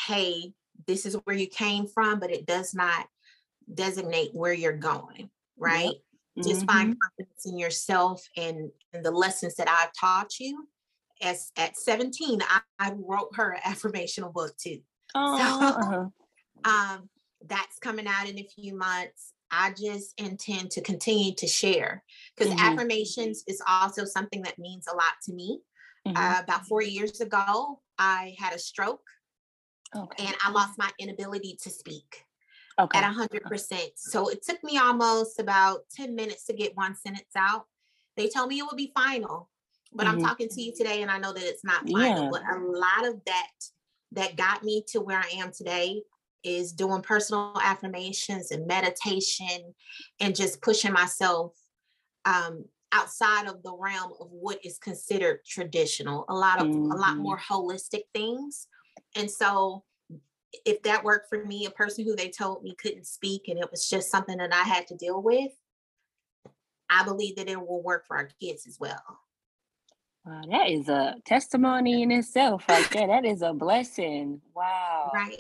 hey, 0.08 0.53
this 0.88 1.05
is 1.05 1.15
where 1.24 1.36
you 1.36 1.48
came 1.48 1.88
from, 1.88 2.20
but 2.20 2.32
it 2.32 2.46
does 2.46 2.74
not 2.74 3.08
designate 3.74 4.32
where 4.34 4.53
you're 4.53 4.74
going, 4.74 5.29
right? 5.58 5.86
Yep. 5.86 5.96
Mm-hmm. 6.38 6.50
Just 6.50 6.65
find 6.65 6.89
mm-hmm. 6.89 7.00
confidence 7.01 7.46
in 7.46 7.58
yourself 7.58 8.27
and, 8.36 8.72
and 8.93 9.05
the 9.05 9.12
lessons 9.12 9.55
that 9.55 9.70
I've 9.70 9.91
taught 10.00 10.39
you. 10.39 10.67
As 11.22 11.51
at 11.58 11.77
17, 11.77 12.41
I, 12.41 12.60
I 12.79 12.93
wrote 12.98 13.36
her 13.36 13.51
an 13.51 13.62
affirmational 13.65 14.34
book 14.34 14.55
too. 14.58 14.79
Oh, 15.15 15.38
so, 15.38 15.67
uh-huh. 15.67 16.05
um, 16.98 17.10
that's 17.48 17.77
coming 17.79 18.08
out 18.08 18.27
in 18.27 18.39
a 18.39 18.48
few 18.55 18.75
months. 18.75 19.34
I 19.53 19.72
just 19.72 20.19
intend 20.19 20.72
to 20.72 20.81
continue 20.81 21.33
to 21.36 21.48
share 21.48 22.03
because 22.36 22.51
mm-hmm. 22.51 22.65
affirmations 22.65 23.43
is 23.48 23.62
also 23.67 24.03
something 24.03 24.41
that 24.41 24.57
means 24.57 24.88
a 24.91 24.95
lot 24.95 25.13
to 25.25 25.33
me. 25.33 25.60
Mm-hmm. 26.07 26.17
Uh, 26.17 26.41
about 26.43 26.65
four 26.65 26.81
years 26.81 27.22
ago, 27.22 27.79
I 27.98 28.36
had 28.39 28.53
a 28.53 28.60
stroke 28.60 29.05
okay. 29.95 30.25
and 30.25 30.36
I 30.43 30.51
lost 30.51 30.77
my 30.77 30.89
inability 31.00 31.57
to 31.62 31.69
speak 31.69 32.25
okay. 32.79 33.00
at 33.00 33.13
100%. 33.13 33.79
So 33.95 34.29
it 34.29 34.43
took 34.43 34.62
me 34.63 34.77
almost 34.77 35.39
about 35.39 35.81
10 35.95 36.15
minutes 36.15 36.45
to 36.45 36.53
get 36.53 36.75
one 36.75 36.95
sentence 36.95 37.31
out. 37.38 37.65
They 38.17 38.27
told 38.27 38.50
me 38.50 38.60
it 38.60 38.65
would 38.65 38.77
be 38.77 38.91
final, 38.95 39.50
but 39.93 40.07
mm-hmm. 40.07 40.17
I'm 40.17 40.24
talking 40.24 40.50
to 40.50 40.62
you 40.62 40.74
today 40.75 41.03
and 41.03 41.12
I 41.12 41.19
know 41.19 41.31
that 41.31 41.43
it's 41.43 41.63
not 41.63 41.88
final. 41.88 42.24
Yeah. 42.24 42.29
But 42.31 42.41
a 42.41 42.60
lot 42.60 43.07
of 43.07 43.22
that 43.25 43.51
that 44.13 44.36
got 44.36 44.63
me 44.63 44.83
to 44.89 45.00
where 45.00 45.19
I 45.19 45.38
am 45.38 45.51
today 45.51 46.01
is 46.43 46.71
doing 46.71 47.01
personal 47.01 47.53
affirmations 47.62 48.51
and 48.51 48.67
meditation 48.67 49.73
and 50.19 50.35
just 50.35 50.62
pushing 50.62 50.93
myself 50.93 51.53
um, 52.25 52.65
outside 52.91 53.47
of 53.47 53.62
the 53.63 53.75
realm 53.75 54.13
of 54.19 54.27
what 54.29 54.63
is 54.63 54.77
considered 54.77 55.39
traditional 55.45 56.25
a 56.29 56.33
lot 56.33 56.62
of 56.62 56.67
mm-hmm. 56.67 56.91
a 56.91 56.95
lot 56.95 57.13
mm-hmm. 57.13 57.23
more 57.23 57.39
holistic 57.39 58.03
things 58.13 58.67
and 59.15 59.29
so 59.29 59.83
if 60.65 60.81
that 60.83 61.03
worked 61.03 61.27
for 61.27 61.43
me 61.43 61.65
a 61.65 61.71
person 61.71 62.05
who 62.05 62.15
they 62.15 62.29
told 62.29 62.62
me 62.63 62.75
couldn't 62.75 63.07
speak 63.07 63.47
and 63.47 63.57
it 63.57 63.69
was 63.71 63.89
just 63.89 64.12
something 64.12 64.38
that 64.38 64.53
i 64.53 64.62
had 64.62 64.85
to 64.85 64.95
deal 64.95 65.21
with 65.21 65.51
i 66.89 67.03
believe 67.03 67.35
that 67.35 67.50
it 67.50 67.59
will 67.59 67.81
work 67.81 68.05
for 68.05 68.15
our 68.15 68.29
kids 68.39 68.67
as 68.67 68.77
well 68.79 69.19
Wow, 70.25 70.41
that 70.51 70.69
is 70.69 70.88
a 70.88 71.15
testimony 71.25 72.01
in 72.01 72.09
itself 72.09 72.63
right 72.69 72.89
there. 72.91 73.07
That 73.07 73.25
is 73.25 73.41
a 73.41 73.53
blessing. 73.53 74.39
Wow. 74.55 75.12
Right. 75.13 75.35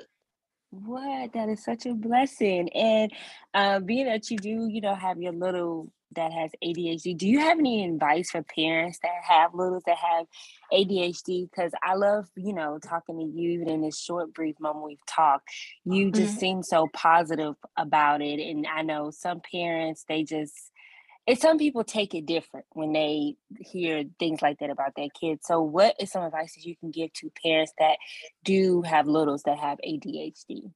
What? 0.73 1.33
That 1.33 1.49
is 1.49 1.63
such 1.63 1.85
a 1.85 1.93
blessing. 1.93 2.67
And 2.69 3.11
uh, 3.53 3.79
being 3.79 4.07
that 4.07 4.31
you 4.31 4.37
do, 4.37 4.67
you 4.67 4.81
know, 4.81 4.95
have 4.95 5.21
your 5.21 5.31
little 5.31 5.91
that 6.15 6.31
has 6.31 6.51
ADHD, 6.63 7.15
do 7.17 7.27
you 7.27 7.39
have 7.39 7.59
any 7.59 7.85
advice 7.85 8.31
for 8.31 8.41
parents 8.43 8.99
that 9.03 9.11
have 9.27 9.53
littles 9.53 9.83
that 9.85 9.97
have 9.97 10.25
ADHD? 10.71 11.49
Because 11.49 11.71
I 11.83 11.93
love, 11.93 12.25
you 12.35 12.53
know, 12.53 12.79
talking 12.79 13.19
to 13.19 13.23
you 13.23 13.51
even 13.51 13.69
in 13.69 13.81
this 13.81 13.99
short, 13.99 14.33
brief 14.33 14.59
moment 14.59 14.85
we've 14.85 15.05
talked. 15.07 15.49
You 15.85 16.11
just 16.11 16.31
mm-hmm. 16.31 16.39
seem 16.39 16.63
so 16.63 16.87
positive 16.93 17.55
about 17.77 18.21
it. 18.21 18.39
And 18.39 18.65
I 18.65 18.81
know 18.81 19.11
some 19.11 19.41
parents, 19.51 20.05
they 20.07 20.23
just, 20.23 20.71
and 21.25 21.39
some 21.39 21.57
people 21.57 21.83
take 21.83 22.13
it 22.13 22.25
different 22.25 22.65
when 22.71 22.93
they 22.93 23.35
hear 23.59 24.03
things 24.19 24.41
like 24.41 24.59
that 24.59 24.69
about 24.69 24.95
their 24.95 25.09
kids. 25.09 25.45
So, 25.45 25.61
what 25.61 25.95
is 25.99 26.11
some 26.11 26.23
advice 26.23 26.55
that 26.55 26.65
you 26.65 26.75
can 26.75 26.91
give 26.91 27.13
to 27.13 27.31
parents 27.41 27.73
that 27.79 27.97
do 28.43 28.81
have 28.81 29.07
littles 29.07 29.43
that 29.43 29.59
have 29.59 29.79
ADHD? 29.87 30.71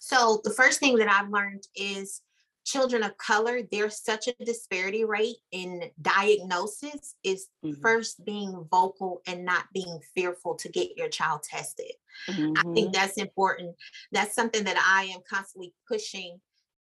So, 0.00 0.40
the 0.42 0.50
first 0.50 0.80
thing 0.80 0.96
that 0.96 1.10
I've 1.10 1.30
learned 1.30 1.64
is 1.76 2.22
children 2.68 3.02
of 3.02 3.16
color, 3.16 3.60
there's 3.70 4.02
such 4.02 4.28
a 4.28 4.44
disparity 4.44 5.04
rate 5.04 5.36
in 5.52 5.84
diagnosis 6.02 7.14
is 7.24 7.48
mm-hmm. 7.64 7.80
first 7.80 8.24
being 8.24 8.66
vocal 8.70 9.22
and 9.26 9.44
not 9.44 9.64
being 9.72 9.98
fearful 10.14 10.54
to 10.56 10.68
get 10.68 10.96
your 10.96 11.08
child 11.08 11.42
tested. 11.42 11.92
Mm-hmm. 12.28 12.52
I 12.58 12.62
think 12.74 12.76
mm-hmm. 12.76 12.92
that's 12.92 13.16
important. 13.16 13.74
That's 14.12 14.34
something 14.34 14.64
that 14.64 14.76
I 14.78 15.04
am 15.14 15.20
constantly 15.28 15.74
pushing 15.86 16.40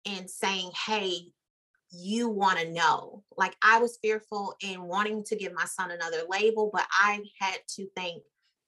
and 0.04 0.28
saying, 0.28 0.70
hey, 0.87 1.32
you 1.90 2.28
want 2.28 2.59
to 2.59 2.71
know. 2.71 3.23
Like 3.37 3.57
I 3.62 3.78
was 3.78 3.99
fearful 4.02 4.54
in 4.61 4.83
wanting 4.83 5.25
to 5.25 5.37
give 5.37 5.52
my 5.52 5.64
son 5.64 5.90
another 5.90 6.23
label, 6.28 6.71
but 6.73 6.87
I 6.90 7.23
had 7.38 7.59
to 7.76 7.87
think, 7.97 8.23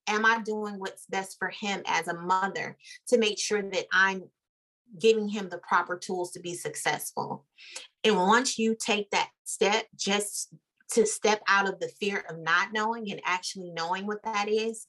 am 0.07 0.25
I 0.25 0.41
doing 0.41 0.79
what's 0.79 1.07
best 1.07 1.37
for 1.39 1.49
him 1.49 1.83
as 1.87 2.09
a 2.09 2.15
mother 2.15 2.77
to 3.09 3.19
make 3.19 3.39
sure 3.39 3.63
that 3.63 3.87
I'm 3.93 4.25
giving 4.99 5.29
him 5.29 5.49
the 5.49 5.59
proper 5.59 5.97
tools 5.99 6.33
to 6.33 6.41
be 6.41 6.55
successful? 6.55 7.47
And 8.05 8.17
once 8.17 8.59
you 8.59 8.77
take 8.79 9.11
that 9.11 9.31
step, 9.45 9.87
just 9.97 10.55
to 10.93 11.07
step 11.07 11.41
out 11.47 11.69
of 11.69 11.79
the 11.79 11.89
fear 12.01 12.25
of 12.29 12.39
not 12.39 12.73
knowing 12.73 13.11
and 13.11 13.21
actually 13.25 13.71
knowing 13.71 14.07
what 14.07 14.23
that 14.25 14.49
is, 14.49 14.87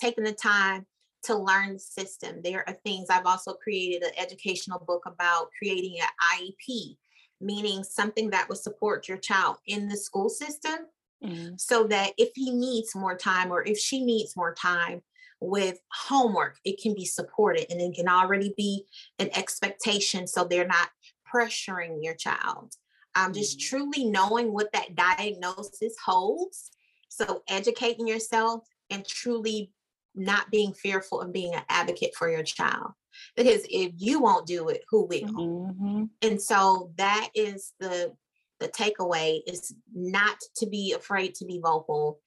taking 0.00 0.24
the 0.24 0.32
time 0.32 0.86
to 1.24 1.36
learn 1.36 1.74
the 1.74 1.78
system. 1.78 2.40
There 2.42 2.64
are 2.68 2.76
things 2.84 3.06
I've 3.08 3.26
also 3.26 3.54
created 3.54 4.02
an 4.02 4.10
educational 4.18 4.78
book 4.80 5.04
about 5.06 5.48
creating 5.58 5.98
an 6.00 6.08
IEP 6.38 6.96
meaning 7.44 7.84
something 7.84 8.30
that 8.30 8.48
will 8.48 8.56
support 8.56 9.08
your 9.08 9.18
child 9.18 9.56
in 9.66 9.88
the 9.88 9.96
school 9.96 10.28
system 10.28 10.86
mm-hmm. 11.22 11.54
so 11.56 11.84
that 11.84 12.12
if 12.18 12.30
he 12.34 12.50
needs 12.50 12.94
more 12.94 13.16
time 13.16 13.50
or 13.50 13.66
if 13.66 13.78
she 13.78 14.04
needs 14.04 14.36
more 14.36 14.54
time 14.54 15.02
with 15.40 15.78
homework, 15.92 16.56
it 16.64 16.80
can 16.80 16.94
be 16.94 17.04
supported 17.04 17.70
and 17.70 17.80
it 17.80 17.94
can 17.94 18.08
already 18.08 18.54
be 18.56 18.84
an 19.18 19.28
expectation 19.36 20.26
so 20.26 20.44
they're 20.44 20.66
not 20.66 20.88
pressuring 21.32 21.98
your 22.00 22.14
child. 22.14 22.72
Um, 23.14 23.32
just 23.32 23.58
mm-hmm. 23.58 23.76
truly 23.76 24.04
knowing 24.04 24.52
what 24.52 24.72
that 24.72 24.94
diagnosis 24.94 25.94
holds. 26.04 26.70
So 27.08 27.42
educating 27.48 28.08
yourself 28.08 28.64
and 28.90 29.06
truly 29.06 29.70
not 30.14 30.50
being 30.50 30.72
fearful 30.72 31.20
and 31.20 31.32
being 31.32 31.54
an 31.54 31.62
advocate 31.68 32.14
for 32.16 32.30
your 32.30 32.42
child 32.42 32.92
because 33.36 33.62
if 33.70 33.92
you 33.96 34.20
won't 34.20 34.46
do 34.46 34.68
it 34.68 34.82
who 34.88 35.06
will? 35.06 35.20
Mm-hmm. 35.20 36.04
and 36.22 36.40
so 36.40 36.92
that 36.96 37.30
is 37.34 37.72
the 37.80 38.12
the 38.60 38.68
takeaway 38.68 39.40
is 39.46 39.74
not 39.92 40.36
to 40.56 40.66
be 40.66 40.92
afraid 40.92 41.34
to 41.34 41.44
be 41.44 41.60
vocal. 41.62 42.20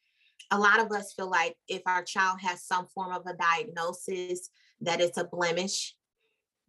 A 0.51 0.59
lot 0.59 0.79
of 0.79 0.91
us 0.91 1.13
feel 1.13 1.29
like 1.29 1.55
if 1.67 1.81
our 1.85 2.03
child 2.03 2.39
has 2.41 2.63
some 2.63 2.87
form 2.93 3.13
of 3.13 3.25
a 3.25 3.35
diagnosis 3.35 4.49
that 4.81 5.01
it's 5.01 5.17
a 5.17 5.23
blemish 5.23 5.95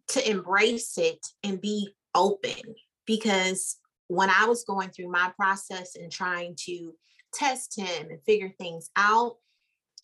to 0.09 0.29
embrace 0.29 0.97
it 0.97 1.25
and 1.43 1.61
be 1.61 1.89
open. 2.15 2.55
Because 3.05 3.77
when 4.09 4.29
i 4.29 4.45
was 4.45 4.65
going 4.65 4.89
through 4.89 5.09
my 5.09 5.31
process 5.37 5.95
and 5.95 6.11
trying 6.11 6.55
to 6.57 6.93
test 7.33 7.79
him 7.79 8.09
and 8.09 8.21
figure 8.23 8.51
things 8.57 8.89
out 8.95 9.37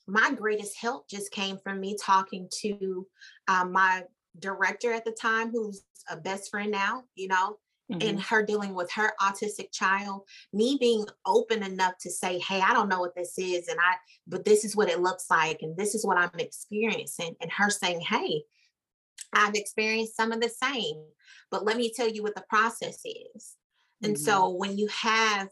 my 0.07 0.31
greatest 0.33 0.77
help 0.79 1.09
just 1.09 1.31
came 1.31 1.57
from 1.57 1.79
me 1.79 1.95
talking 2.01 2.47
to 2.61 3.07
um, 3.47 3.71
my 3.71 4.03
director 4.39 4.93
at 4.93 5.05
the 5.05 5.11
time, 5.11 5.51
who's 5.51 5.83
a 6.09 6.17
best 6.17 6.51
friend 6.51 6.71
now, 6.71 7.03
you 7.15 7.27
know, 7.27 7.57
mm-hmm. 7.91 8.07
and 8.07 8.21
her 8.21 8.43
dealing 8.43 8.73
with 8.73 8.91
her 8.91 9.13
autistic 9.21 9.71
child, 9.71 10.21
me 10.53 10.77
being 10.79 11.05
open 11.25 11.63
enough 11.63 11.97
to 12.01 12.11
say, 12.11 12.39
Hey, 12.39 12.61
I 12.61 12.73
don't 12.73 12.89
know 12.89 12.99
what 12.99 13.15
this 13.15 13.37
is. 13.37 13.67
And 13.67 13.79
I, 13.79 13.95
but 14.27 14.45
this 14.45 14.63
is 14.63 14.75
what 14.75 14.89
it 14.89 15.01
looks 15.01 15.25
like. 15.29 15.59
And 15.61 15.75
this 15.77 15.95
is 15.95 16.05
what 16.05 16.17
I'm 16.17 16.29
experiencing. 16.37 17.35
And 17.41 17.51
her 17.51 17.69
saying, 17.69 18.01
Hey, 18.01 18.43
I've 19.33 19.55
experienced 19.55 20.15
some 20.15 20.31
of 20.31 20.41
the 20.41 20.49
same, 20.49 21.03
but 21.51 21.65
let 21.65 21.77
me 21.77 21.91
tell 21.93 22.07
you 22.07 22.23
what 22.23 22.35
the 22.35 22.45
process 22.47 23.01
is. 23.05 23.55
And 24.03 24.15
mm-hmm. 24.15 24.23
so 24.23 24.49
when 24.49 24.77
you 24.77 24.87
have 24.87 25.49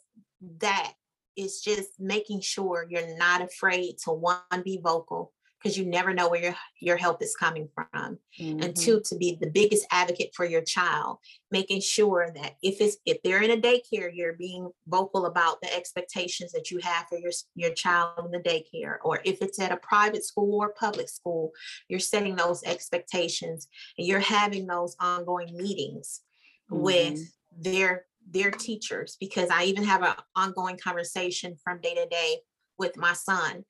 that, 0.60 0.94
it's 1.36 1.62
just 1.62 2.00
making 2.00 2.42
sure 2.42 2.88
you're 2.90 3.18
not 3.18 3.42
afraid 3.42 3.98
to 4.04 4.12
one, 4.12 4.38
be 4.64 4.80
vocal, 4.84 5.34
because 5.64 5.78
you 5.78 5.86
never 5.86 6.14
know 6.14 6.28
where 6.28 6.42
your, 6.42 6.56
your 6.82 6.98
help 6.98 7.22
is 7.22 7.36
coming 7.36 7.70
from. 7.74 8.20
Mm-hmm. 8.40 8.62
And 8.62 8.76
two, 8.76 9.02
to 9.06 9.16
be 9.16 9.38
the 9.40 9.50
biggest 9.50 9.88
advocate 9.92 10.32
for 10.36 10.46
your 10.46 10.62
child, 10.62 11.20
making 11.52 11.80
sure 11.80 12.32
that 12.36 12.56
if 12.62 12.82
it's 12.82 12.98
if 13.06 13.22
they're 13.24 13.42
in 13.42 13.52
a 13.52 13.62
daycare, 13.62 14.12
you're 14.14 14.34
being 14.34 14.70
vocal 14.88 15.26
about 15.26 15.62
the 15.62 15.74
expectations 15.74 16.52
that 16.52 16.70
you 16.70 16.80
have 16.80 17.06
for 17.08 17.18
your, 17.18 17.32
your 17.56 17.74
child 17.74 18.26
in 18.26 18.32
the 18.32 18.40
daycare. 18.40 18.98
Or 19.06 19.22
if 19.24 19.42
it's 19.42 19.60
at 19.60 19.72
a 19.72 19.78
private 19.78 20.26
school 20.26 20.60
or 20.60 20.74
public 20.74 21.08
school, 21.08 21.52
you're 21.88 22.00
setting 22.00 22.36
those 22.36 22.64
expectations 22.64 23.70
and 23.98 24.06
you're 24.06 24.20
having 24.20 24.68
those 24.68 24.98
ongoing 25.00 25.56
meetings 25.56 26.22
mm-hmm. 26.70 26.82
with 26.82 27.20
their 27.58 28.06
their 28.30 28.52
teachers 28.52 29.18
because 29.20 29.50
I 29.50 29.66
even 29.66 29.84
have 29.84 30.04
an 30.04 30.16
ongoing 30.36 30.78
conversation 30.78 31.56
from 31.64 31.82
day 31.82 31.96
to 31.96 32.08
day 32.08 32.38
with 32.78 32.98
my 32.98 33.14
son's 33.14 33.66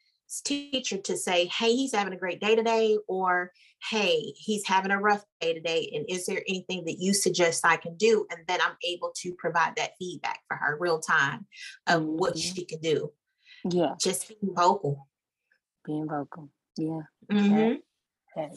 teacher 0.45 0.97
to 0.97 1.17
say, 1.17 1.45
hey, 1.45 1.75
he's 1.75 1.93
having 1.93 2.13
a 2.13 2.17
great 2.17 2.41
day 2.41 2.55
today, 2.55 2.97
or 3.07 3.51
hey, 3.89 4.33
he's 4.37 4.65
having 4.65 4.91
a 4.91 4.99
rough 4.99 5.23
day 5.41 5.53
today. 5.53 5.91
And 5.93 6.05
is 6.07 6.25
there 6.25 6.41
anything 6.47 6.85
that 6.85 6.99
you 6.99 7.13
suggest 7.13 7.65
I 7.65 7.77
can 7.77 7.95
do? 7.97 8.25
And 8.31 8.39
then 8.47 8.59
I'm 8.61 8.75
able 8.83 9.11
to 9.17 9.33
provide 9.33 9.73
that 9.77 9.91
feedback 9.99 10.39
for 10.47 10.57
her 10.57 10.77
real 10.79 10.99
time 10.99 11.45
of 11.87 12.03
what 12.03 12.35
mm-hmm. 12.35 12.55
she 12.55 12.65
can 12.65 12.79
do. 12.79 13.11
Yeah. 13.69 13.93
Just 14.01 14.27
being 14.29 14.55
vocal. 14.55 15.07
Being 15.85 16.07
vocal. 16.07 16.49
Yeah. 16.77 17.01
Mm-hmm. 17.31 17.75
Okay. 18.37 18.53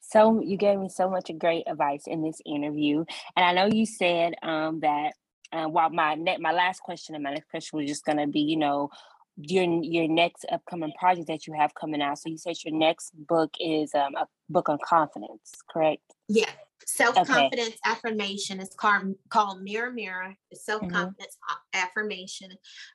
So 0.00 0.40
you 0.40 0.56
gave 0.56 0.78
me 0.78 0.88
so 0.88 1.10
much 1.10 1.30
great 1.38 1.64
advice 1.66 2.04
in 2.06 2.22
this 2.22 2.40
interview. 2.46 3.04
And 3.36 3.44
I 3.44 3.52
know 3.52 3.66
you 3.70 3.84
said 3.84 4.34
um, 4.42 4.80
that 4.80 5.12
uh, 5.52 5.66
while 5.66 5.90
my 5.90 6.14
ne- 6.14 6.38
my 6.38 6.52
last 6.52 6.80
question 6.80 7.14
and 7.14 7.24
my 7.24 7.32
next 7.32 7.48
question 7.50 7.78
was 7.78 7.88
just 7.88 8.04
going 8.04 8.18
to 8.18 8.26
be, 8.26 8.40
you 8.40 8.56
know, 8.56 8.90
your 9.36 9.64
your 9.82 10.08
next 10.08 10.44
upcoming 10.50 10.92
project 10.98 11.28
that 11.28 11.46
you 11.46 11.54
have 11.54 11.74
coming 11.74 12.02
out. 12.02 12.18
So 12.18 12.28
you 12.28 12.38
said 12.38 12.56
your 12.64 12.74
next 12.74 13.12
book 13.14 13.50
is 13.60 13.94
um, 13.94 14.14
a 14.16 14.26
book 14.48 14.68
on 14.68 14.78
confidence, 14.84 15.52
correct? 15.70 16.02
Yeah. 16.28 16.50
Self-confidence 16.86 17.68
okay. 17.68 17.78
affirmation 17.84 18.60
is 18.60 18.70
called, 18.74 19.14
called 19.28 19.62
Mirror 19.62 19.92
Mirror. 19.92 20.34
It's 20.50 20.64
self-confidence 20.64 21.36
mm-hmm. 21.50 21.84
affirmation. 21.84 22.50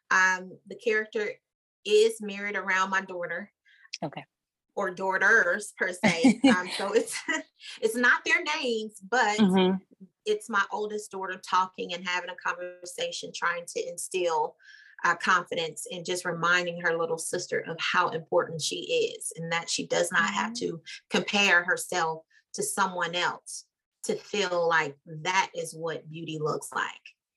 Um, 0.10 0.58
the 0.68 0.76
character 0.76 1.30
is 1.86 2.22
mirrored 2.22 2.56
around 2.56 2.90
my 2.90 3.02
daughter. 3.02 3.52
Okay. 4.04 4.24
Or 4.76 4.90
daughters 4.92 5.74
per 5.78 5.92
se. 5.92 6.40
um, 6.50 6.70
so 6.78 6.94
it's 6.94 7.16
it's 7.82 7.96
not 7.96 8.26
their 8.26 8.42
names, 8.58 9.00
but 9.08 9.38
mm-hmm. 9.38 9.76
It's 10.26 10.50
my 10.50 10.64
oldest 10.72 11.12
daughter 11.12 11.40
talking 11.48 11.94
and 11.94 12.08
having 12.08 12.30
a 12.30 12.36
conversation, 12.36 13.32
trying 13.34 13.66
to 13.76 13.88
instill 13.88 14.56
uh, 15.04 15.16
confidence 15.16 15.86
and 15.92 16.06
just 16.06 16.26
reminding 16.26 16.80
her 16.82 16.98
little 16.98 17.18
sister 17.18 17.64
of 17.68 17.78
how 17.80 18.10
important 18.10 18.62
she 18.62 19.14
is 19.16 19.34
and 19.36 19.52
that 19.52 19.70
she 19.70 19.86
does 19.88 20.12
not 20.12 20.30
have 20.30 20.54
mm-hmm. 20.54 20.76
to 20.76 20.82
compare 21.10 21.64
herself 21.64 22.24
to 22.54 22.64
someone 22.64 23.16
else 23.16 23.66
to 24.04 24.16
feel 24.16 24.68
like 24.68 24.96
that 25.06 25.50
is 25.56 25.74
what 25.74 26.10
beauty 26.10 26.40
looks 26.40 26.70
like. 26.74 26.86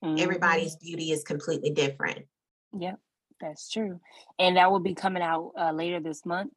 Mm-hmm. 0.03 0.21
Everybody's 0.21 0.75
beauty 0.75 1.11
is 1.11 1.23
completely 1.23 1.71
different. 1.71 2.25
Yep, 2.77 2.99
that's 3.41 3.69
true. 3.69 3.99
And 4.37 4.57
that 4.57 4.71
will 4.71 4.79
be 4.79 4.93
coming 4.93 5.23
out 5.23 5.51
uh, 5.57 5.71
later 5.71 5.99
this 5.99 6.25
month. 6.25 6.53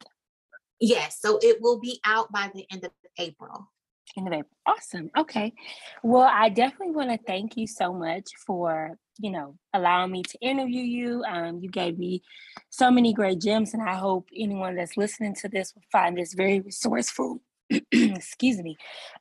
Yes, 0.81 1.19
so 1.21 1.39
it 1.43 1.59
will 1.61 1.79
be 1.79 2.01
out 2.05 2.33
by 2.33 2.51
the 2.55 2.67
end 2.71 2.85
of 2.85 2.91
April. 3.19 3.71
End 4.17 4.27
of 4.27 4.33
April. 4.33 4.51
Awesome. 4.67 5.11
Okay. 5.17 5.53
Well, 6.03 6.29
I 6.31 6.49
definitely 6.49 6.95
want 6.95 7.11
to 7.11 7.19
thank 7.27 7.57
you 7.57 7.67
so 7.67 7.93
much 7.93 8.29
for 8.45 8.99
you 9.21 9.31
know, 9.31 9.55
allowing 9.75 10.11
me 10.11 10.23
to 10.23 10.39
interview 10.41 10.83
you. 10.83 11.23
Um, 11.25 11.61
you 11.61 11.69
gave 11.69 11.99
me 11.99 12.23
so 12.71 12.91
many 12.91 13.13
great 13.13 13.41
gems, 13.41 13.75
and 13.75 13.83
I 13.83 13.95
hope 13.95 14.29
anyone 14.35 14.77
that's 14.77 14.97
listening 14.97 15.35
to 15.37 15.49
this 15.49 15.75
will 15.75 15.83
find 15.93 16.17
this 16.17 16.33
very 16.33 16.61
resourceful. 16.61 17.43
Excuse 17.93 18.59
me. 18.63 18.77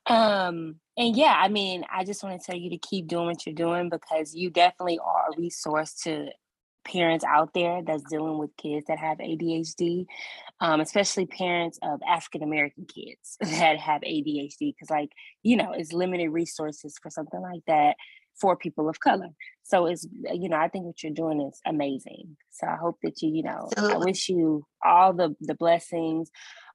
Um, 0.08 0.76
and 0.98 1.15
yeah, 1.15 1.36
I 1.38 1.50
mean, 1.50 1.84
I 1.94 2.06
just 2.06 2.24
want 2.24 2.39
to 2.39 2.46
tell 2.46 2.56
you 2.56 2.70
to 2.70 2.78
keep 2.78 3.08
doing 3.08 3.26
what 3.26 3.46
you're 3.46 3.54
doing 3.54 3.89
because 3.89 4.34
you 4.34 4.50
definitely 4.50 5.00
are 5.00 5.30
a 5.30 5.38
resource 5.38 5.94
to 6.04 6.30
parents 6.91 7.25
out 7.25 7.54
there 7.54 7.82
that's 7.86 8.04
dealing 8.10 8.38
with 8.38 8.56
kids 8.58 8.86
that 8.88 8.99
have 8.99 9.17
ADHD, 9.17 10.06
um, 10.60 10.82
especially 10.82 11.25
parents 11.25 11.80
of 11.82 11.99
African 12.08 12.43
American 12.43 12.86
kids 12.86 13.38
that 13.41 13.78
have 13.78 14.02
ADHD, 14.02 14.73
because, 14.73 14.89
like, 14.89 15.12
you 15.43 15.58
know, 15.58 15.71
it's 15.73 15.93
limited 15.93 16.30
resources 16.30 16.97
for 17.02 17.10
something 17.10 17.41
like 17.41 17.62
that 17.67 17.95
for 18.39 18.56
people 18.56 18.88
of 18.88 18.99
color. 18.99 19.30
So 19.63 19.86
it's 19.86 20.08
you 20.34 20.49
know 20.49 20.58
I 20.58 20.67
think 20.67 20.86
what 20.86 21.04
you're 21.04 21.13
doing 21.13 21.41
is 21.41 21.60
amazing. 21.65 22.38
So 22.52 22.67
I 22.67 22.75
hope 22.75 22.97
that 23.04 23.21
you 23.21 23.30
you 23.30 23.43
know 23.43 23.69
I 23.78 23.97
wish 23.97 24.30
you 24.30 24.65
all 24.84 25.13
the 25.13 25.36
the 25.41 25.56
blessings 25.56 26.32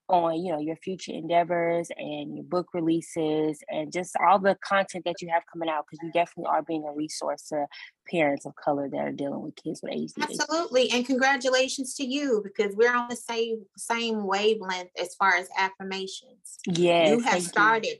on 0.07 0.43
you 0.43 0.51
know 0.51 0.59
your 0.59 0.75
future 0.75 1.11
endeavors 1.11 1.89
and 1.97 2.35
your 2.35 2.43
book 2.43 2.67
releases 2.73 3.59
and 3.69 3.91
just 3.91 4.15
all 4.25 4.37
the 4.37 4.55
content 4.63 5.03
that 5.05 5.21
you 5.21 5.29
have 5.29 5.43
coming 5.51 5.69
out 5.69 5.85
because 5.85 6.03
you 6.03 6.11
definitely 6.11 6.49
are 6.49 6.61
being 6.61 6.85
a 6.87 6.91
resource 6.91 7.47
to 7.49 7.65
parents 8.09 8.45
of 8.45 8.55
color 8.55 8.87
that 8.87 8.99
are 8.99 9.11
dealing 9.11 9.41
with 9.41 9.55
kids 9.55 9.81
with 9.81 9.91
ADHD. 9.93 10.21
Absolutely, 10.21 10.91
and 10.91 11.05
congratulations 11.05 11.95
to 11.95 12.05
you 12.05 12.41
because 12.43 12.75
we're 12.75 12.95
on 12.95 13.07
the 13.09 13.15
same 13.15 13.63
same 13.77 14.25
wavelength 14.25 14.91
as 14.99 15.15
far 15.15 15.35
as 15.35 15.47
affirmations. 15.57 16.59
Yes, 16.67 17.09
you 17.09 17.19
have 17.21 17.41
started 17.41 17.87
you 17.87 17.95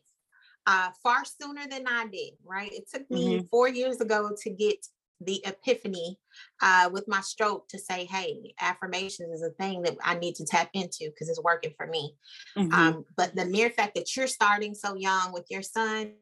uh, 0.67 0.89
far 1.03 1.23
sooner 1.25 1.67
than 1.67 1.85
I 1.87 2.07
did, 2.07 2.33
right? 2.43 2.71
It 2.71 2.89
took 2.91 3.09
me 3.09 3.37
mm-hmm. 3.37 3.47
four 3.47 3.67
years 3.67 4.01
ago 4.01 4.31
to 4.41 4.49
get 4.49 4.85
the 5.21 5.41
epiphany 5.45 6.19
uh, 6.61 6.89
with 6.91 7.07
my 7.07 7.21
stroke 7.21 7.67
to 7.69 7.79
say, 7.79 8.05
hey, 8.05 8.53
affirmations 8.59 9.33
is 9.33 9.41
a 9.41 9.51
thing 9.51 9.81
that 9.83 9.97
I 10.03 10.15
need 10.15 10.35
to 10.35 10.45
tap 10.45 10.69
into 10.73 11.05
because 11.05 11.29
it's 11.29 11.41
working 11.41 11.73
for 11.77 11.87
me. 11.87 12.15
Mm-hmm. 12.57 12.73
Um, 12.73 13.05
but 13.15 13.35
the 13.35 13.45
mere 13.45 13.69
fact 13.69 13.95
that 13.95 14.15
you're 14.15 14.27
starting 14.27 14.73
so 14.73 14.95
young 14.95 15.31
with 15.31 15.45
your 15.49 15.61
son, 15.61 16.13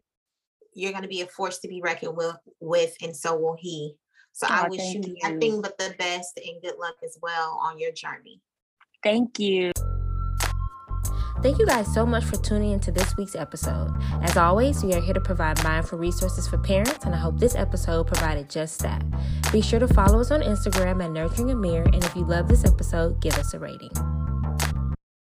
you're 0.73 0.91
going 0.91 1.03
to 1.03 1.09
be 1.09 1.21
a 1.21 1.27
force 1.27 1.59
to 1.59 1.67
be 1.67 1.81
reckoned 1.81 2.17
with, 2.17 2.35
with 2.59 2.95
and 3.01 3.15
so 3.15 3.35
will 3.35 3.57
he. 3.59 3.95
So 4.31 4.47
oh, 4.49 4.53
I 4.53 4.67
wish 4.67 4.81
you, 4.81 5.01
you 5.05 5.15
nothing 5.21 5.61
but 5.61 5.77
the 5.77 5.93
best 5.97 6.37
and 6.37 6.61
good 6.61 6.79
luck 6.79 6.95
as 7.03 7.17
well 7.21 7.59
on 7.61 7.77
your 7.79 7.91
journey. 7.91 8.41
Thank 9.03 9.39
you. 9.39 9.71
Thank 11.43 11.59
you 11.59 11.65
guys 11.65 11.93
so 11.93 12.05
much 12.05 12.23
for 12.23 12.37
tuning 12.37 12.71
into 12.71 12.89
this 12.89 13.17
week's 13.17 13.35
episode. 13.35 13.93
As 14.21 14.37
always, 14.37 14.81
we 14.81 14.93
are 14.93 15.01
here 15.01 15.13
to 15.13 15.19
provide 15.19 15.61
mindful 15.61 15.99
resources 15.99 16.47
for 16.47 16.57
parents, 16.57 17.03
and 17.03 17.13
I 17.13 17.17
hope 17.17 17.37
this 17.37 17.53
episode 17.53 18.07
provided 18.07 18.49
just 18.49 18.79
that. 18.79 19.03
Be 19.51 19.59
sure 19.59 19.79
to 19.81 19.87
follow 19.89 20.21
us 20.21 20.31
on 20.31 20.41
Instagram 20.41 21.03
at 21.03 21.11
Nurturing 21.11 21.51
Amir, 21.51 21.83
and 21.83 22.01
if 22.01 22.15
you 22.15 22.23
love 22.23 22.47
this 22.47 22.63
episode, 22.63 23.19
give 23.19 23.37
us 23.37 23.53
a 23.53 23.59
rating. 23.59 23.91